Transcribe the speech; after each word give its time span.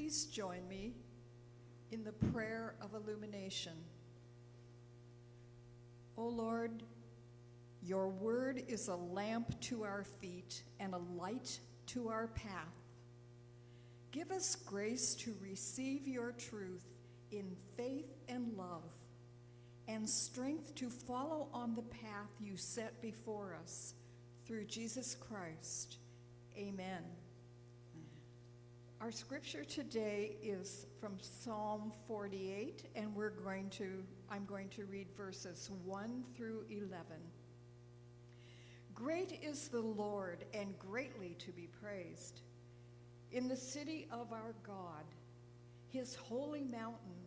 please 0.00 0.24
join 0.24 0.66
me 0.66 0.94
in 1.90 2.02
the 2.04 2.12
prayer 2.32 2.74
of 2.80 2.94
illumination? 2.94 3.74
O 6.16 6.26
Lord, 6.26 6.82
your 7.82 8.08
word 8.08 8.62
is 8.66 8.88
a 8.88 8.96
lamp 8.96 9.60
to 9.60 9.84
our 9.84 10.04
feet 10.04 10.62
and 10.78 10.94
a 10.94 11.02
light 11.18 11.60
to 11.88 12.08
our 12.08 12.28
path. 12.28 12.72
Give 14.10 14.30
us 14.30 14.56
grace 14.56 15.14
to 15.16 15.34
receive 15.42 16.08
your 16.08 16.32
truth 16.32 16.86
in 17.30 17.54
faith 17.76 18.16
and 18.26 18.56
love, 18.56 18.90
and 19.86 20.08
strength 20.08 20.74
to 20.76 20.88
follow 20.88 21.48
on 21.52 21.74
the 21.74 21.82
path 21.82 22.30
you 22.40 22.56
set 22.56 23.02
before 23.02 23.54
us 23.62 23.92
through 24.46 24.64
Jesus 24.64 25.14
Christ. 25.14 25.98
Amen. 26.56 27.02
Our 29.00 29.10
scripture 29.10 29.64
today 29.64 30.36
is 30.42 30.84
from 31.00 31.16
Psalm 31.22 31.90
48, 32.06 32.84
and 32.94 33.14
we're 33.14 33.30
going 33.30 33.70
to, 33.70 34.04
I'm 34.30 34.44
going 34.44 34.68
to 34.76 34.84
read 34.84 35.06
verses 35.16 35.70
1 35.86 36.22
through 36.36 36.66
11. 36.68 36.92
Great 38.92 39.40
is 39.42 39.68
the 39.68 39.80
Lord, 39.80 40.44
and 40.52 40.78
greatly 40.78 41.34
to 41.38 41.50
be 41.50 41.66
praised. 41.80 42.42
In 43.32 43.48
the 43.48 43.56
city 43.56 44.06
of 44.12 44.34
our 44.34 44.54
God, 44.62 45.06
his 45.88 46.14
holy 46.14 46.64
mountain, 46.64 47.24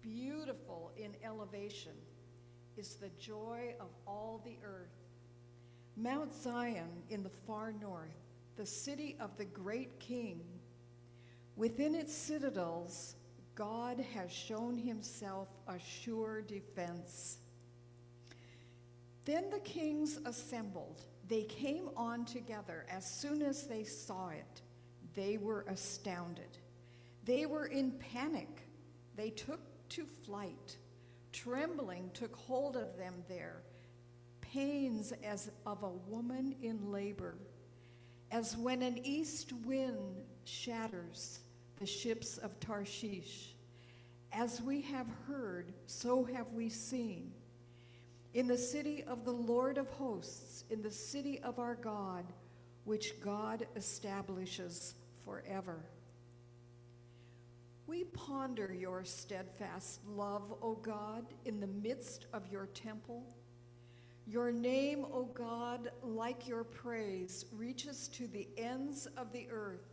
beautiful 0.00 0.90
in 0.96 1.14
elevation, 1.24 1.92
is 2.76 2.96
the 2.96 3.10
joy 3.20 3.76
of 3.78 3.90
all 4.08 4.42
the 4.44 4.56
earth. 4.64 4.98
Mount 5.96 6.34
Zion 6.34 7.04
in 7.10 7.22
the 7.22 7.30
far 7.46 7.72
north, 7.80 8.10
the 8.56 8.66
city 8.66 9.16
of 9.20 9.36
the 9.36 9.44
great 9.44 10.00
king. 10.00 10.40
Within 11.56 11.94
its 11.94 12.14
citadels, 12.14 13.16
God 13.54 13.98
has 14.14 14.32
shown 14.32 14.78
himself 14.78 15.48
a 15.68 15.78
sure 15.78 16.42
defense. 16.42 17.38
Then 19.24 19.50
the 19.50 19.60
kings 19.60 20.18
assembled. 20.24 21.04
They 21.28 21.44
came 21.44 21.90
on 21.96 22.24
together 22.24 22.86
as 22.90 23.08
soon 23.08 23.42
as 23.42 23.66
they 23.66 23.84
saw 23.84 24.30
it. 24.30 24.62
They 25.14 25.36
were 25.36 25.64
astounded. 25.68 26.58
They 27.24 27.46
were 27.46 27.66
in 27.66 27.92
panic. 27.92 28.62
They 29.14 29.30
took 29.30 29.60
to 29.90 30.06
flight. 30.24 30.76
Trembling 31.32 32.10
took 32.12 32.34
hold 32.34 32.76
of 32.76 32.96
them 32.96 33.14
there, 33.28 33.62
pains 34.40 35.12
as 35.22 35.50
of 35.64 35.82
a 35.82 35.88
woman 36.10 36.54
in 36.62 36.90
labor, 36.90 37.36
as 38.32 38.56
when 38.56 38.80
an 38.80 38.98
east 39.04 39.52
wind 39.66 40.16
shatters 40.44 41.40
the 41.78 41.86
ships 41.86 42.38
of 42.38 42.58
Tarshish. 42.58 43.54
As 44.32 44.62
we 44.62 44.80
have 44.80 45.06
heard, 45.28 45.74
so 45.86 46.24
have 46.24 46.50
we 46.54 46.70
seen. 46.70 47.30
In 48.32 48.46
the 48.46 48.56
city 48.56 49.04
of 49.04 49.26
the 49.26 49.32
Lord 49.32 49.76
of 49.76 49.90
hosts, 49.90 50.64
in 50.70 50.80
the 50.80 50.90
city 50.90 51.38
of 51.40 51.58
our 51.58 51.74
God, 51.74 52.24
which 52.84 53.20
God 53.20 53.66
establishes 53.76 54.94
forever. 55.26 55.84
We 57.86 58.04
ponder 58.04 58.72
your 58.72 59.04
steadfast 59.04 60.00
love, 60.08 60.54
O 60.62 60.76
God, 60.76 61.26
in 61.44 61.60
the 61.60 61.66
midst 61.66 62.26
of 62.32 62.50
your 62.50 62.66
temple. 62.66 63.26
Your 64.26 64.52
name, 64.52 65.04
O 65.12 65.24
God, 65.24 65.90
like 66.02 66.46
your 66.46 66.64
praise, 66.64 67.46
reaches 67.52 68.08
to 68.08 68.26
the 68.28 68.48
ends 68.56 69.06
of 69.16 69.32
the 69.32 69.48
earth. 69.50 69.88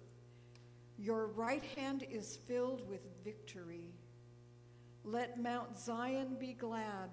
Your 0.98 1.28
right 1.28 1.64
hand 1.76 2.06
is 2.10 2.38
filled 2.48 2.88
with 2.88 3.02
victory. 3.24 3.94
Let 5.04 5.42
Mount 5.42 5.78
Zion 5.78 6.36
be 6.40 6.54
glad. 6.54 7.10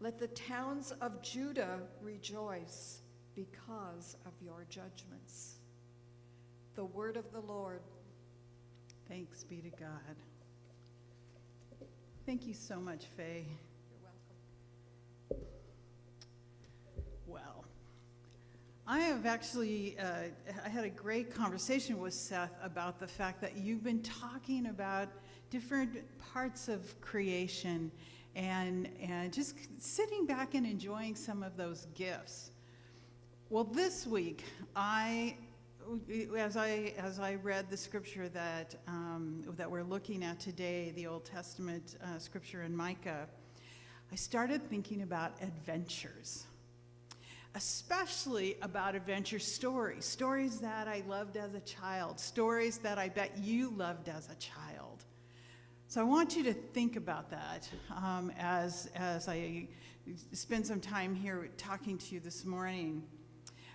Let 0.00 0.18
the 0.18 0.28
towns 0.28 0.92
of 1.00 1.22
Judah 1.22 1.80
rejoice 2.00 3.00
because 3.34 4.16
of 4.26 4.32
your 4.40 4.66
judgments. 4.68 5.56
The 6.74 6.84
word 6.84 7.16
of 7.16 7.30
the 7.32 7.40
Lord. 7.40 7.80
Thanks 9.08 9.44
be 9.44 9.56
to 9.62 9.70
God. 9.70 10.16
Thank 12.26 12.46
you 12.46 12.54
so 12.54 12.80
much, 12.80 13.06
Faye. 13.16 13.46
You're 13.90 13.98
welcome. 15.30 15.46
Well, 17.26 17.64
I 18.86 18.98
have 18.98 19.26
actually, 19.26 19.96
uh, 19.98 20.24
I 20.64 20.68
had 20.68 20.84
a 20.84 20.90
great 20.90 21.32
conversation 21.32 22.00
with 22.00 22.14
Seth 22.14 22.52
about 22.64 22.98
the 22.98 23.06
fact 23.06 23.40
that 23.40 23.56
you've 23.56 23.84
been 23.84 24.02
talking 24.02 24.66
about 24.66 25.08
different 25.50 26.00
parts 26.18 26.66
of 26.68 27.00
creation 27.00 27.92
and, 28.34 28.88
and 29.00 29.32
just 29.32 29.54
sitting 29.80 30.26
back 30.26 30.54
and 30.54 30.66
enjoying 30.66 31.14
some 31.14 31.44
of 31.44 31.56
those 31.56 31.86
gifts. 31.94 32.50
Well, 33.50 33.62
this 33.62 34.04
week, 34.04 34.42
I, 34.74 35.36
as 36.36 36.56
I, 36.56 36.92
as 36.98 37.20
I 37.20 37.36
read 37.36 37.70
the 37.70 37.76
scripture 37.76 38.28
that, 38.30 38.74
um, 38.88 39.44
that 39.56 39.70
we're 39.70 39.84
looking 39.84 40.24
at 40.24 40.40
today, 40.40 40.92
the 40.96 41.06
Old 41.06 41.24
Testament 41.24 41.98
uh, 42.02 42.18
scripture 42.18 42.64
in 42.64 42.76
Micah, 42.76 43.28
I 44.10 44.16
started 44.16 44.60
thinking 44.68 45.02
about 45.02 45.40
adventures 45.40 46.46
especially 47.54 48.56
about 48.62 48.94
adventure 48.94 49.38
stories, 49.38 50.04
stories 50.04 50.58
that 50.60 50.88
I 50.88 51.02
loved 51.06 51.36
as 51.36 51.54
a 51.54 51.60
child, 51.60 52.18
stories 52.18 52.78
that 52.78 52.98
I 52.98 53.08
bet 53.08 53.36
you 53.38 53.70
loved 53.70 54.08
as 54.08 54.28
a 54.30 54.34
child. 54.36 55.04
So 55.88 56.00
I 56.00 56.04
want 56.04 56.34
you 56.36 56.42
to 56.44 56.54
think 56.54 56.96
about 56.96 57.30
that 57.30 57.68
um, 57.94 58.32
as, 58.38 58.88
as 58.94 59.28
I 59.28 59.68
spend 60.32 60.66
some 60.66 60.80
time 60.80 61.14
here 61.14 61.50
talking 61.58 61.98
to 61.98 62.14
you 62.14 62.20
this 62.20 62.44
morning. 62.46 63.02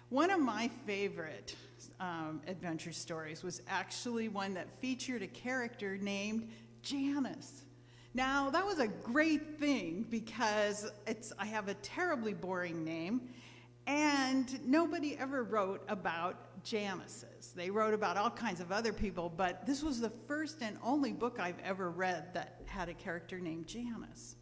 One 0.09 0.31
of 0.31 0.39
my 0.39 0.69
favorite 0.85 1.55
um, 1.99 2.41
adventure 2.47 2.91
stories 2.91 3.43
was 3.43 3.61
actually 3.67 4.29
one 4.29 4.53
that 4.55 4.67
featured 4.79 5.21
a 5.21 5.27
character 5.27 5.97
named 5.97 6.49
Janice. 6.81 7.65
Now, 8.13 8.49
that 8.49 8.65
was 8.65 8.79
a 8.79 8.87
great 8.87 9.59
thing 9.59 10.07
because 10.09 10.89
it's, 11.05 11.33
I 11.37 11.45
have 11.45 11.67
a 11.67 11.75
terribly 11.75 12.33
boring 12.33 12.83
name, 12.83 13.29
and 13.87 14.59
nobody 14.67 15.17
ever 15.17 15.43
wrote 15.43 15.81
about 15.87 16.63
Janices. 16.63 17.53
They 17.55 17.69
wrote 17.69 17.93
about 17.93 18.17
all 18.17 18.29
kinds 18.29 18.59
of 18.59 18.71
other 18.71 18.91
people, 18.91 19.31
but 19.35 19.65
this 19.65 19.81
was 19.81 20.01
the 20.01 20.11
first 20.27 20.61
and 20.61 20.77
only 20.83 21.13
book 21.13 21.39
I've 21.39 21.59
ever 21.63 21.89
read 21.89 22.33
that 22.33 22.61
had 22.65 22.89
a 22.89 22.93
character 22.93 23.39
named 23.39 23.65
Janice. 23.65 24.35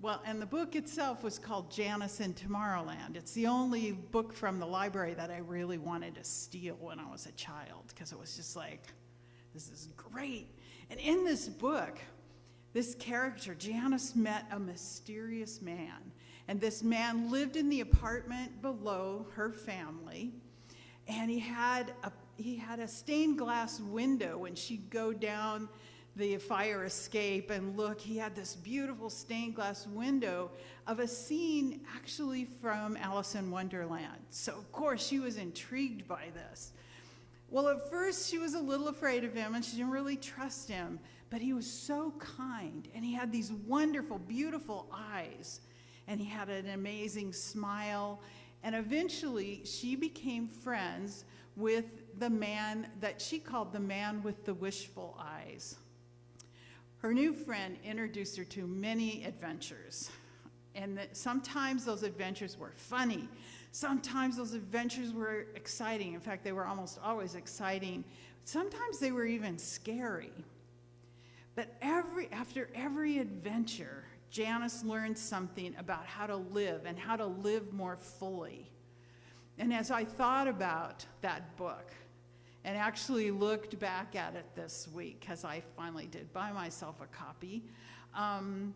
Well, 0.00 0.22
and 0.24 0.40
the 0.40 0.46
book 0.46 0.74
itself 0.74 1.22
was 1.22 1.38
called 1.38 1.70
Janice 1.70 2.20
in 2.20 2.32
Tomorrowland. 2.32 3.16
It's 3.16 3.32
the 3.32 3.46
only 3.46 3.92
book 3.92 4.32
from 4.32 4.58
the 4.58 4.66
library 4.66 5.12
that 5.12 5.30
I 5.30 5.38
really 5.38 5.76
wanted 5.76 6.14
to 6.14 6.24
steal 6.24 6.76
when 6.80 6.98
I 6.98 7.10
was 7.10 7.26
a 7.26 7.32
child 7.32 7.84
because 7.88 8.10
it 8.10 8.18
was 8.18 8.34
just 8.34 8.56
like, 8.56 8.86
this 9.52 9.68
is 9.68 9.88
great. 9.98 10.48
And 10.88 10.98
in 10.98 11.26
this 11.26 11.46
book, 11.46 11.98
this 12.72 12.94
character, 12.94 13.54
Janice, 13.54 14.16
met 14.16 14.46
a 14.50 14.58
mysterious 14.58 15.60
man 15.60 16.12
and 16.50 16.60
this 16.60 16.82
man 16.82 17.30
lived 17.30 17.54
in 17.54 17.68
the 17.68 17.80
apartment 17.80 18.60
below 18.60 19.24
her 19.36 19.52
family. 19.52 20.32
And 21.06 21.30
he 21.30 21.38
had 21.38 21.92
a, 22.02 22.10
he 22.38 22.56
had 22.56 22.80
a 22.80 22.88
stained 22.88 23.38
glass 23.38 23.78
window 23.78 24.36
when 24.38 24.56
she'd 24.56 24.90
go 24.90 25.12
down 25.12 25.68
the 26.16 26.38
fire 26.38 26.84
escape 26.84 27.50
and 27.50 27.76
look. 27.76 28.00
He 28.00 28.18
had 28.18 28.34
this 28.34 28.56
beautiful 28.56 29.10
stained 29.10 29.54
glass 29.54 29.86
window 29.86 30.50
of 30.88 30.98
a 30.98 31.06
scene 31.06 31.82
actually 31.94 32.48
from 32.60 32.96
Alice 32.96 33.36
in 33.36 33.52
Wonderland. 33.52 34.18
So, 34.30 34.50
of 34.54 34.72
course, 34.72 35.06
she 35.06 35.20
was 35.20 35.36
intrigued 35.36 36.08
by 36.08 36.30
this. 36.34 36.72
Well, 37.48 37.68
at 37.68 37.88
first, 37.88 38.28
she 38.28 38.38
was 38.38 38.54
a 38.54 38.60
little 38.60 38.88
afraid 38.88 39.22
of 39.22 39.32
him 39.32 39.54
and 39.54 39.64
she 39.64 39.76
didn't 39.76 39.92
really 39.92 40.16
trust 40.16 40.68
him, 40.68 40.98
but 41.30 41.40
he 41.40 41.52
was 41.52 41.70
so 41.70 42.12
kind 42.18 42.88
and 42.92 43.04
he 43.04 43.14
had 43.14 43.30
these 43.30 43.52
wonderful, 43.68 44.18
beautiful 44.18 44.88
eyes 44.92 45.60
and 46.08 46.20
he 46.20 46.26
had 46.26 46.48
an 46.48 46.70
amazing 46.70 47.32
smile. 47.32 48.20
And 48.62 48.74
eventually, 48.74 49.62
she 49.64 49.96
became 49.96 50.48
friends 50.48 51.24
with 51.56 52.18
the 52.18 52.30
man 52.30 52.88
that 53.00 53.20
she 53.20 53.38
called 53.38 53.72
the 53.72 53.80
man 53.80 54.22
with 54.22 54.44
the 54.44 54.54
wishful 54.54 55.16
eyes. 55.18 55.76
Her 56.98 57.14
new 57.14 57.32
friend 57.32 57.76
introduced 57.84 58.36
her 58.36 58.44
to 58.44 58.66
many 58.66 59.24
adventures. 59.24 60.10
And 60.74 60.96
that 60.98 61.16
sometimes 61.16 61.84
those 61.84 62.02
adventures 62.02 62.58
were 62.58 62.72
funny. 62.74 63.28
Sometimes 63.72 64.36
those 64.36 64.52
adventures 64.54 65.12
were 65.12 65.46
exciting. 65.54 66.14
In 66.14 66.20
fact, 66.20 66.44
they 66.44 66.52
were 66.52 66.66
almost 66.66 66.98
always 67.02 67.34
exciting. 67.34 68.04
Sometimes 68.44 68.98
they 68.98 69.12
were 69.12 69.24
even 69.24 69.58
scary. 69.58 70.32
But 71.54 71.74
every, 71.82 72.28
after 72.32 72.68
every 72.74 73.18
adventure, 73.18 74.04
Janice 74.30 74.84
learned 74.84 75.18
something 75.18 75.74
about 75.76 76.06
how 76.06 76.26
to 76.26 76.36
live 76.36 76.82
and 76.86 76.98
how 76.98 77.16
to 77.16 77.26
live 77.26 77.72
more 77.72 77.96
fully. 77.96 78.70
And 79.58 79.74
as 79.74 79.90
I 79.90 80.04
thought 80.04 80.46
about 80.46 81.04
that 81.20 81.56
book 81.56 81.92
and 82.64 82.76
actually 82.76 83.30
looked 83.30 83.78
back 83.78 84.14
at 84.14 84.34
it 84.36 84.46
this 84.54 84.88
week 84.94 85.20
because 85.20 85.44
I 85.44 85.62
finally 85.76 86.06
did 86.06 86.32
buy 86.32 86.52
myself 86.52 87.00
a 87.00 87.06
copy. 87.06 87.64
Um, 88.14 88.74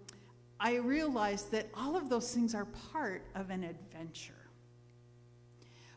I 0.59 0.77
realized 0.77 1.51
that 1.53 1.69
all 1.75 1.97
of 1.97 2.09
those 2.09 2.33
things 2.33 2.55
are 2.55 2.65
part 2.93 3.23
of 3.35 3.51
an 3.51 3.65
adventure. 3.65 4.33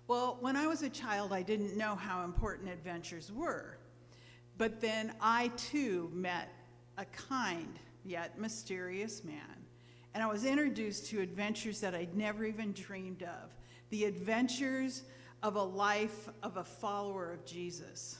Well, 0.07 0.37
when 0.39 0.55
I 0.55 0.67
was 0.67 0.83
a 0.83 0.89
child, 0.89 1.33
I 1.33 1.41
didn't 1.41 1.75
know 1.75 1.95
how 1.95 2.23
important 2.23 2.69
adventures 2.69 3.31
were. 3.31 3.77
But 4.57 4.81
then 4.81 5.13
I 5.21 5.49
too 5.57 6.09
met 6.13 6.49
a 6.97 7.05
kind 7.05 7.77
yet 8.07 8.39
mysterious 8.39 9.23
man, 9.23 9.65
and 10.13 10.23
I 10.23 10.27
was 10.27 10.45
introduced 10.45 11.07
to 11.07 11.21
adventures 11.21 11.79
that 11.81 11.93
I'd 11.93 12.15
never 12.15 12.45
even 12.45 12.71
dreamed 12.73 13.23
of 13.23 13.51
the 13.89 14.05
adventures 14.05 15.03
of 15.43 15.55
a 15.55 15.63
life 15.63 16.29
of 16.43 16.57
a 16.57 16.63
follower 16.63 17.31
of 17.31 17.45
Jesus. 17.45 18.17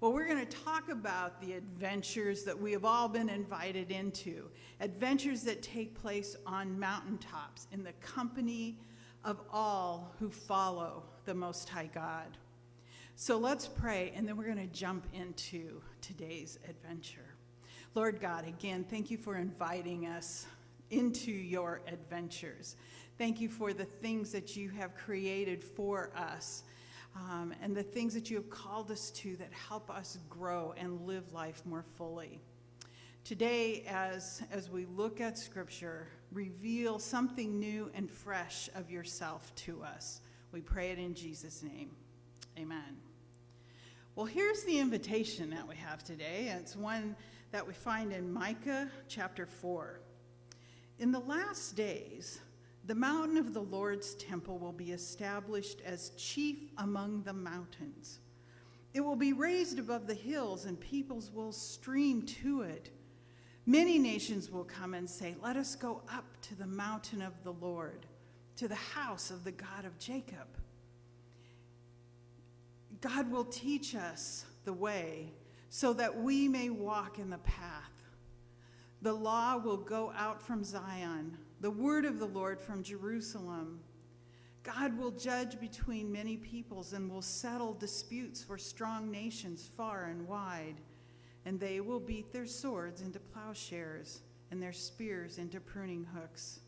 Well, 0.00 0.12
we're 0.12 0.26
going 0.26 0.44
to 0.44 0.56
talk 0.64 0.88
about 0.88 1.40
the 1.40 1.52
adventures 1.52 2.42
that 2.42 2.60
we 2.60 2.72
have 2.72 2.84
all 2.84 3.08
been 3.08 3.28
invited 3.28 3.92
into, 3.92 4.48
adventures 4.80 5.42
that 5.42 5.62
take 5.62 5.94
place 5.94 6.34
on 6.44 6.80
mountaintops 6.80 7.68
in 7.70 7.84
the 7.84 7.92
company 8.00 8.78
of 9.24 9.40
all 9.52 10.12
who 10.18 10.28
follow 10.28 11.04
the 11.24 11.34
Most 11.34 11.68
High 11.68 11.90
God. 11.94 12.36
So 13.14 13.38
let's 13.38 13.68
pray, 13.68 14.12
and 14.16 14.26
then 14.26 14.36
we're 14.36 14.46
going 14.46 14.56
to 14.56 14.74
jump 14.74 15.06
into 15.12 15.80
today's 16.00 16.58
adventure. 16.68 17.31
Lord 17.94 18.22
God, 18.22 18.48
again, 18.48 18.86
thank 18.88 19.10
you 19.10 19.18
for 19.18 19.36
inviting 19.36 20.06
us 20.06 20.46
into 20.90 21.30
your 21.30 21.82
adventures. 21.86 22.76
Thank 23.18 23.38
you 23.38 23.50
for 23.50 23.74
the 23.74 23.84
things 23.84 24.32
that 24.32 24.56
you 24.56 24.70
have 24.70 24.94
created 24.94 25.62
for 25.62 26.10
us 26.16 26.62
um, 27.14 27.52
and 27.60 27.76
the 27.76 27.82
things 27.82 28.14
that 28.14 28.30
you 28.30 28.36
have 28.36 28.48
called 28.48 28.90
us 28.90 29.10
to 29.10 29.36
that 29.36 29.52
help 29.52 29.90
us 29.90 30.16
grow 30.30 30.72
and 30.78 31.02
live 31.02 31.34
life 31.34 31.60
more 31.66 31.84
fully. 31.96 32.40
Today, 33.24 33.84
as, 33.86 34.42
as 34.50 34.70
we 34.70 34.86
look 34.86 35.20
at 35.20 35.36
Scripture, 35.36 36.08
reveal 36.32 36.98
something 36.98 37.58
new 37.58 37.90
and 37.94 38.10
fresh 38.10 38.70
of 38.74 38.90
yourself 38.90 39.54
to 39.56 39.82
us. 39.82 40.22
We 40.50 40.62
pray 40.62 40.92
it 40.92 40.98
in 40.98 41.14
Jesus' 41.14 41.62
name. 41.62 41.90
Amen. 42.58 42.96
Well, 44.14 44.26
here's 44.26 44.64
the 44.64 44.78
invitation 44.78 45.50
that 45.50 45.68
we 45.68 45.76
have 45.76 46.02
today. 46.02 46.54
It's 46.58 46.74
one 46.74 47.16
that 47.52 47.66
we 47.66 47.74
find 47.74 48.12
in 48.12 48.32
Micah 48.32 48.90
chapter 49.08 49.44
4. 49.44 50.00
In 50.98 51.12
the 51.12 51.20
last 51.20 51.76
days, 51.76 52.40
the 52.86 52.94
mountain 52.94 53.36
of 53.36 53.52
the 53.52 53.60
Lord's 53.60 54.14
temple 54.14 54.58
will 54.58 54.72
be 54.72 54.90
established 54.90 55.82
as 55.84 56.10
chief 56.16 56.56
among 56.78 57.22
the 57.22 57.32
mountains. 57.32 58.20
It 58.94 59.02
will 59.02 59.16
be 59.16 59.34
raised 59.34 59.78
above 59.78 60.06
the 60.06 60.14
hills, 60.14 60.64
and 60.64 60.80
peoples 60.80 61.30
will 61.30 61.52
stream 61.52 62.22
to 62.22 62.62
it. 62.62 62.90
Many 63.66 63.98
nations 63.98 64.50
will 64.50 64.64
come 64.64 64.94
and 64.94 65.08
say, 65.08 65.36
Let 65.42 65.56
us 65.56 65.76
go 65.76 66.02
up 66.12 66.24
to 66.42 66.54
the 66.54 66.66
mountain 66.66 67.22
of 67.22 67.32
the 67.44 67.52
Lord, 67.52 68.06
to 68.56 68.66
the 68.66 68.74
house 68.74 69.30
of 69.30 69.44
the 69.44 69.52
God 69.52 69.84
of 69.84 69.98
Jacob. 69.98 70.48
God 73.00 73.30
will 73.30 73.44
teach 73.44 73.94
us 73.94 74.46
the 74.64 74.72
way 74.72 75.32
so 75.74 75.94
that 75.94 76.14
we 76.14 76.48
may 76.48 76.68
walk 76.68 77.18
in 77.18 77.30
the 77.30 77.38
path. 77.38 78.04
The 79.00 79.14
law 79.14 79.56
will 79.56 79.78
go 79.78 80.12
out 80.14 80.42
from 80.42 80.62
Zion 80.62 81.38
the 81.62 81.70
word 81.70 82.04
of 82.04 82.18
the 82.18 82.26
Lord 82.26 82.60
from 82.60 82.82
Jerusalem. 82.82 83.80
God 84.64 84.98
will 84.98 85.12
judge 85.12 85.58
between 85.58 86.12
many 86.12 86.36
peoples 86.36 86.92
and 86.92 87.10
will 87.10 87.22
settle 87.22 87.72
disputes 87.72 88.44
for 88.44 88.58
strong 88.58 89.10
nations 89.10 89.70
far 89.74 90.10
and 90.10 90.28
wide. 90.28 90.74
And 91.46 91.58
they 91.58 91.80
will 91.80 92.00
beat 92.00 92.34
their 92.34 92.46
swords 92.46 93.00
into 93.00 93.18
plowshares 93.18 94.20
and 94.50 94.62
their 94.62 94.74
spears 94.74 95.38
into 95.38 95.58
pruning 95.58 96.06
hooks. 96.14 96.60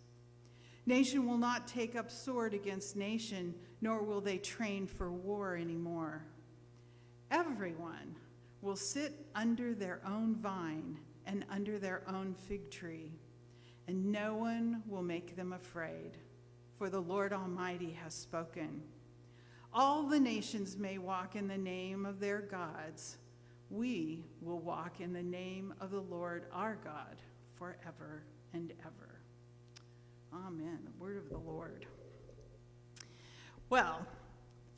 Nation 0.87 1.29
will 1.29 1.37
not 1.37 1.69
take 1.69 1.95
up 1.95 2.11
sword 2.11 2.55
against 2.55 2.97
nation, 2.97 3.55
nor 3.83 4.03
will 4.03 4.23
they 4.23 4.39
train 4.39 4.87
for 4.87 5.13
war 5.13 5.57
anymore. 5.57 6.25
Everyone 7.31 8.17
will 8.65 8.77
sit 8.77 9.27
under 9.35 9.75
their 9.75 10.01
own 10.07 10.35
vine 10.35 10.99
and 11.27 11.45
under 11.51 11.79
their 11.79 12.03
own 12.09 12.35
fig 12.35 12.71
tree 12.71 13.13
and 13.87 14.11
no 14.11 14.35
one 14.35 14.83
will 14.87 15.03
make 15.03 15.37
them 15.37 15.53
afraid, 15.53 16.17
for 16.79 16.89
the 16.89 17.01
Lord 17.01 17.33
Almighty 17.33 17.97
has 18.03 18.15
spoken. 18.15 18.83
All 19.73 20.05
the 20.05 20.21
nations 20.21 20.79
may 20.79 20.99
walk 20.99 21.37
in 21.37 21.49
the 21.49 21.59
name 21.59 22.07
of 22.07 22.21
their 22.21 22.41
gods. 22.41 23.19
We 23.71 24.25
will 24.41 24.61
walk 24.61 25.01
in 25.01 25.13
the 25.13 25.23
name 25.23 25.75
of 25.81 25.91
the 25.91 26.01
Lord 26.01 26.47
our 26.53 26.79
God 26.83 27.17
forever 27.55 28.25
and 28.53 28.73
ever. 28.81 29.21
Amen. 30.33 30.79
The 30.85 31.03
word 31.03 31.19
of 31.19 31.29
the 31.29 31.39
Lord. 31.39 31.87
Well, 33.69 34.07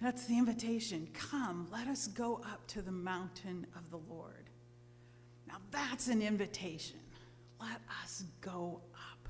that's 0.01 0.27
the 0.27 0.37
invitation. 0.37 1.09
Come, 1.15 1.69
let 1.73 1.89
us 1.89 2.07
go 2.09 2.37
up 2.53 2.67
to 2.69 2.83
the 2.83 2.93
mountain 2.93 3.67
of 3.75 3.91
the 3.91 4.01
Lord. 4.13 4.51
Now, 5.49 5.57
that's 5.71 6.09
an 6.09 6.23
invitation. 6.23 6.99
Let 7.61 7.81
us 8.03 8.25
go 8.41 8.81
up. 8.95 9.29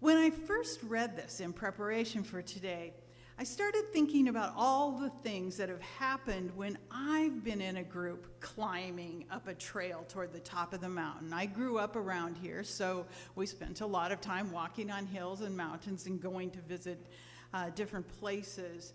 when 0.00 0.16
I 0.16 0.30
first 0.30 0.80
read 0.84 1.16
this 1.16 1.40
in 1.40 1.52
preparation 1.52 2.22
for 2.22 2.40
today, 2.40 2.92
I 3.40 3.44
started 3.44 3.84
thinking 3.92 4.26
about 4.26 4.52
all 4.56 4.98
the 4.98 5.10
things 5.22 5.56
that 5.58 5.68
have 5.68 5.80
happened 5.80 6.50
when 6.56 6.76
I've 6.90 7.44
been 7.44 7.60
in 7.60 7.76
a 7.76 7.84
group 7.84 8.40
climbing 8.40 9.26
up 9.30 9.46
a 9.46 9.54
trail 9.54 10.04
toward 10.08 10.32
the 10.32 10.40
top 10.40 10.72
of 10.72 10.80
the 10.80 10.88
mountain. 10.88 11.32
I 11.32 11.46
grew 11.46 11.78
up 11.78 11.94
around 11.94 12.36
here, 12.36 12.64
so 12.64 13.06
we 13.36 13.46
spent 13.46 13.80
a 13.80 13.86
lot 13.86 14.10
of 14.10 14.20
time 14.20 14.50
walking 14.50 14.90
on 14.90 15.06
hills 15.06 15.42
and 15.42 15.56
mountains 15.56 16.06
and 16.06 16.20
going 16.20 16.50
to 16.50 16.58
visit 16.62 17.06
uh, 17.54 17.70
different 17.70 18.08
places. 18.18 18.92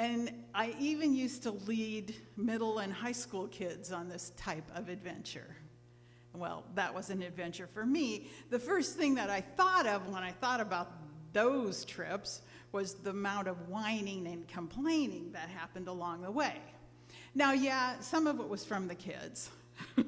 And 0.00 0.32
I 0.54 0.74
even 0.80 1.14
used 1.14 1.42
to 1.42 1.50
lead 1.50 2.14
middle 2.38 2.78
and 2.78 2.90
high 2.90 3.12
school 3.12 3.46
kids 3.48 3.92
on 3.92 4.08
this 4.08 4.30
type 4.34 4.64
of 4.74 4.88
adventure. 4.88 5.54
Well, 6.32 6.64
that 6.74 6.94
was 6.94 7.10
an 7.10 7.20
adventure 7.20 7.66
for 7.66 7.84
me. 7.84 8.30
The 8.48 8.58
first 8.58 8.96
thing 8.96 9.14
that 9.16 9.28
I 9.28 9.42
thought 9.42 9.86
of 9.86 10.08
when 10.08 10.22
I 10.22 10.32
thought 10.32 10.58
about 10.58 10.90
those 11.34 11.84
trips 11.84 12.40
was 12.72 12.94
the 12.94 13.10
amount 13.10 13.46
of 13.46 13.68
whining 13.68 14.26
and 14.26 14.48
complaining 14.48 15.32
that 15.32 15.50
happened 15.50 15.86
along 15.86 16.22
the 16.22 16.30
way. 16.30 16.56
Now, 17.34 17.52
yeah, 17.52 18.00
some 18.00 18.26
of 18.26 18.40
it 18.40 18.48
was 18.48 18.64
from 18.64 18.88
the 18.88 18.94
kids. 18.94 19.50
a 19.98 20.04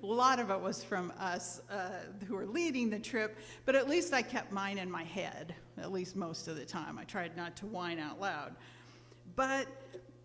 lot 0.00 0.40
of 0.40 0.48
it 0.48 0.60
was 0.62 0.82
from 0.82 1.12
us 1.18 1.60
uh, 1.70 1.90
who 2.26 2.36
were 2.36 2.46
leading 2.46 2.88
the 2.88 2.98
trip, 2.98 3.36
but 3.66 3.74
at 3.74 3.86
least 3.86 4.14
I 4.14 4.22
kept 4.22 4.50
mine 4.50 4.78
in 4.78 4.90
my 4.90 5.04
head, 5.04 5.54
at 5.76 5.92
least 5.92 6.16
most 6.16 6.48
of 6.48 6.56
the 6.56 6.64
time. 6.64 6.96
I 6.98 7.04
tried 7.04 7.36
not 7.36 7.54
to 7.56 7.66
whine 7.66 7.98
out 7.98 8.18
loud. 8.18 8.56
But 9.36 9.68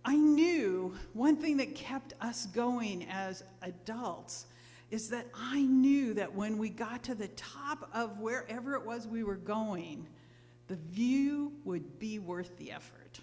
I 0.03 0.15
knew 0.15 0.95
one 1.13 1.35
thing 1.35 1.57
that 1.57 1.75
kept 1.75 2.13
us 2.21 2.47
going 2.47 3.07
as 3.09 3.43
adults 3.61 4.47
is 4.89 5.09
that 5.09 5.27
I 5.33 5.61
knew 5.61 6.13
that 6.15 6.33
when 6.33 6.57
we 6.57 6.69
got 6.69 7.03
to 7.03 7.15
the 7.15 7.27
top 7.29 7.89
of 7.93 8.19
wherever 8.19 8.75
it 8.75 8.85
was 8.85 9.07
we 9.07 9.23
were 9.23 9.35
going, 9.35 10.07
the 10.67 10.75
view 10.75 11.53
would 11.65 11.99
be 11.99 12.19
worth 12.19 12.57
the 12.57 12.71
effort. 12.71 13.19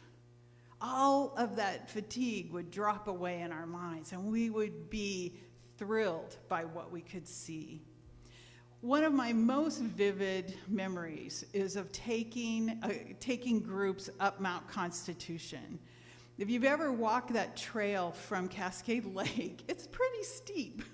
All 0.80 1.35
of 1.37 1.57
that 1.57 1.90
fatigue 1.90 2.52
would 2.52 2.71
drop 2.71 3.09
away 3.09 3.40
in 3.40 3.50
our 3.50 3.66
minds, 3.66 4.12
and 4.12 4.30
we 4.30 4.49
would 4.49 4.88
be 4.88 5.35
thrilled 5.76 6.37
by 6.49 6.64
what 6.64 6.92
we 6.92 7.00
could 7.00 7.26
see. 7.26 7.83
One 8.81 9.03
of 9.03 9.13
my 9.13 9.33
most 9.33 9.81
vivid 9.81 10.55
memories 10.69 11.45
is 11.53 11.75
of 11.75 11.91
taking, 11.91 12.79
uh, 12.85 12.91
taking 13.19 13.59
groups 13.59 14.09
up 14.21 14.41
Mount 14.41 14.69
Constitution. 14.69 15.81
If 16.39 16.49
you've 16.49 16.63
ever 16.63 16.93
walked 16.93 17.33
that 17.33 17.57
trail 17.57 18.13
from 18.13 18.47
Cascade 18.47 19.05
Lake, 19.17 19.65
it's 19.67 19.89
pretty 19.89 20.23
steep. 20.23 20.85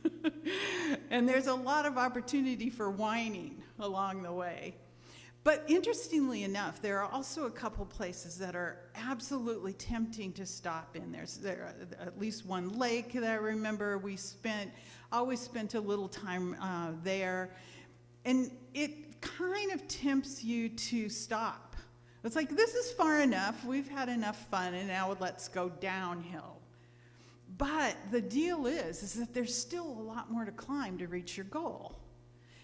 and 1.11 1.29
there's 1.29 1.47
a 1.47 1.55
lot 1.55 1.85
of 1.85 1.99
opportunity 1.99 2.71
for 2.71 2.91
whining 2.91 3.63
along 3.79 4.23
the 4.23 4.33
way. 4.33 4.77
But 5.45 5.63
interestingly 5.69 6.43
enough, 6.45 6.81
there 6.81 6.99
are 7.03 7.13
also 7.13 7.45
a 7.45 7.51
couple 7.51 7.85
places 7.85 8.39
that 8.39 8.57
are 8.57 8.79
absolutely 8.95 9.75
tempting 9.75 10.33
to 10.33 10.47
stop 10.47 10.97
in. 10.97 11.13
There's 11.13 11.37
there 11.37 11.75
at 12.01 12.19
least 12.19 12.47
one 12.47 12.79
lake 12.79 13.13
that 13.13 13.25
I 13.25 13.35
remember 13.35 13.99
we 13.99 14.17
spent, 14.17 14.71
always 15.13 15.41
spent 15.41 15.75
a 15.75 15.81
little 15.81 16.09
time 16.09 16.57
uh, 16.63 16.93
there. 17.03 17.51
And 18.25 18.51
it 18.73 19.21
kind 19.21 19.73
of 19.73 19.87
tempts 19.89 20.43
you 20.43 20.69
to 20.69 21.09
stop 21.09 21.65
it's 22.25 22.37
like, 22.37 22.57
this 22.57 22.75
is 22.75 22.91
far 22.93 23.21
enough. 23.21 23.67
We've 23.67 23.89
had 23.89 24.09
enough 24.09 24.49
fun, 24.49 24.73
and 24.73 24.89
now 24.89 25.15
let's 25.21 25.47
go 25.47 25.69
downhill. 25.69 26.57
But 27.59 27.97
the 28.11 28.23
deal 28.23 28.67
is, 28.67 29.03
is 29.03 29.13
that 29.15 29.35
there's 29.35 29.55
still 29.57 29.87
a 29.87 30.03
lot 30.03 30.33
more 30.33 30.47
to 30.47 30.51
climb 30.51 30.97
to 30.99 31.07
reach 31.07 31.37
your 31.37 31.45
goal. 31.45 31.95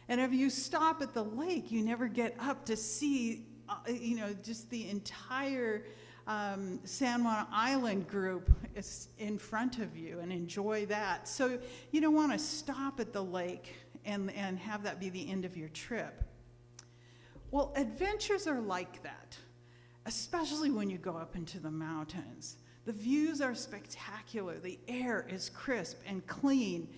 And 0.08 0.18
if 0.18 0.32
you 0.32 0.48
stop 0.48 1.02
at 1.02 1.12
the 1.12 1.22
lake, 1.22 1.70
you 1.70 1.82
never 1.82 2.08
get 2.08 2.34
up 2.40 2.64
to 2.66 2.76
see, 2.76 3.44
uh, 3.68 3.76
you 3.86 4.16
know, 4.16 4.34
just 4.42 4.70
the 4.70 4.88
entire 4.88 5.84
um, 6.26 6.80
San 6.84 7.22
Juan 7.22 7.46
Island 7.52 8.08
group 8.08 8.50
is 8.74 9.08
in 9.18 9.38
front 9.38 9.78
of 9.78 9.94
you 9.94 10.20
and 10.20 10.32
enjoy 10.32 10.86
that. 10.86 11.28
So 11.28 11.58
you 11.92 12.00
don't 12.00 12.14
want 12.14 12.32
to 12.32 12.38
stop 12.38 12.98
at 12.98 13.12
the 13.12 13.22
lake 13.22 13.74
and, 14.04 14.32
and 14.32 14.58
have 14.58 14.82
that 14.82 15.00
be 15.00 15.10
the 15.10 15.30
end 15.30 15.44
of 15.44 15.56
your 15.56 15.68
trip. 15.68 16.24
Well, 17.50 17.72
adventures 17.76 18.46
are 18.46 18.60
like 18.60 19.02
that, 19.02 19.36
especially 20.06 20.70
when 20.70 20.88
you 20.88 20.98
go 20.98 21.16
up 21.16 21.36
into 21.36 21.58
the 21.58 21.70
mountains. 21.70 22.56
The 22.86 22.92
views 22.92 23.40
are 23.40 23.54
spectacular, 23.54 24.58
the 24.58 24.78
air 24.88 25.26
is 25.28 25.50
crisp 25.50 26.00
and 26.06 26.26
clean. 26.26 26.88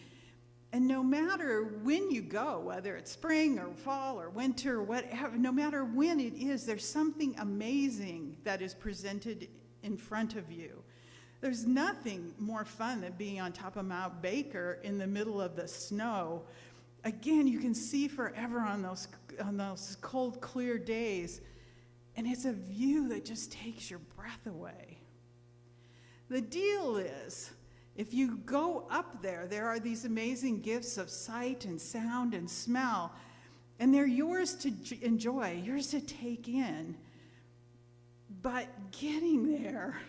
And 0.73 0.89
no 0.89 1.03
matter 1.03 1.65
when 1.83 2.11
you 2.11 2.23
go, 2.23 2.61
whether 2.61 2.97
it's 2.97 3.11
spring 3.11 3.59
or 3.59 3.75
fall 3.75 4.19
or 4.19 4.31
winter 4.31 4.77
or 4.79 4.83
whatever, 4.83 5.37
no 5.37 5.53
matter 5.53 5.85
when 5.85 6.19
it 6.19 6.35
is, 6.35 6.65
there's 6.65 6.89
something 6.89 7.35
amazing 7.39 8.37
that 8.45 8.63
is 8.63 8.73
presented 8.75 9.49
in 9.83 9.97
front 9.99 10.37
of 10.37 10.51
you. 10.51 10.83
There's 11.43 11.67
nothing 11.67 12.33
more 12.39 12.65
fun 12.65 13.01
than 13.01 13.13
being 13.15 13.41
on 13.41 13.53
top 13.53 13.77
of 13.77 13.85
Mount 13.85 14.23
Baker 14.23 14.79
in 14.85 14.97
the 14.97 15.07
middle 15.07 15.41
of 15.41 15.57
the 15.57 15.67
snow. 15.67 16.43
Again, 17.05 17.47
you 17.47 17.59
can 17.59 17.75
see 17.75 18.07
forever 18.07 18.61
on 18.61 18.83
those, 18.83 19.09
on 19.43 19.57
those 19.57 19.97
cold, 20.01 20.41
clear 20.41 20.79
days, 20.79 21.41
and 22.17 22.27
it's 22.27 22.45
a 22.45 22.53
view 22.53 23.09
that 23.09 23.25
just 23.25 23.51
takes 23.51 23.91
your 23.91 24.01
breath 24.17 24.47
away. 24.47 24.99
The 26.29 26.41
deal 26.41 26.97
is, 26.97 27.51
if 27.97 28.15
you 28.15 28.39
go 28.47 28.87
up 28.91 29.21
there, 29.21 29.47
there 29.47 29.67
are 29.67 29.81
these 29.81 30.05
amazing 30.05 30.61
gifts 30.61 30.97
of 30.97 31.11
sight 31.11 31.65
and 31.65 31.81
sound 31.81 32.35
and 32.35 32.49
smell, 32.49 33.13
and 33.81 33.93
they're 33.93 34.07
yours 34.07 34.55
to 34.55 34.73
enjoy, 35.03 35.61
yours 35.65 35.89
to 35.89 36.01
take 36.01 36.49
in. 36.49 36.97
But 38.41 38.67
getting 38.93 39.53
there, 39.53 40.01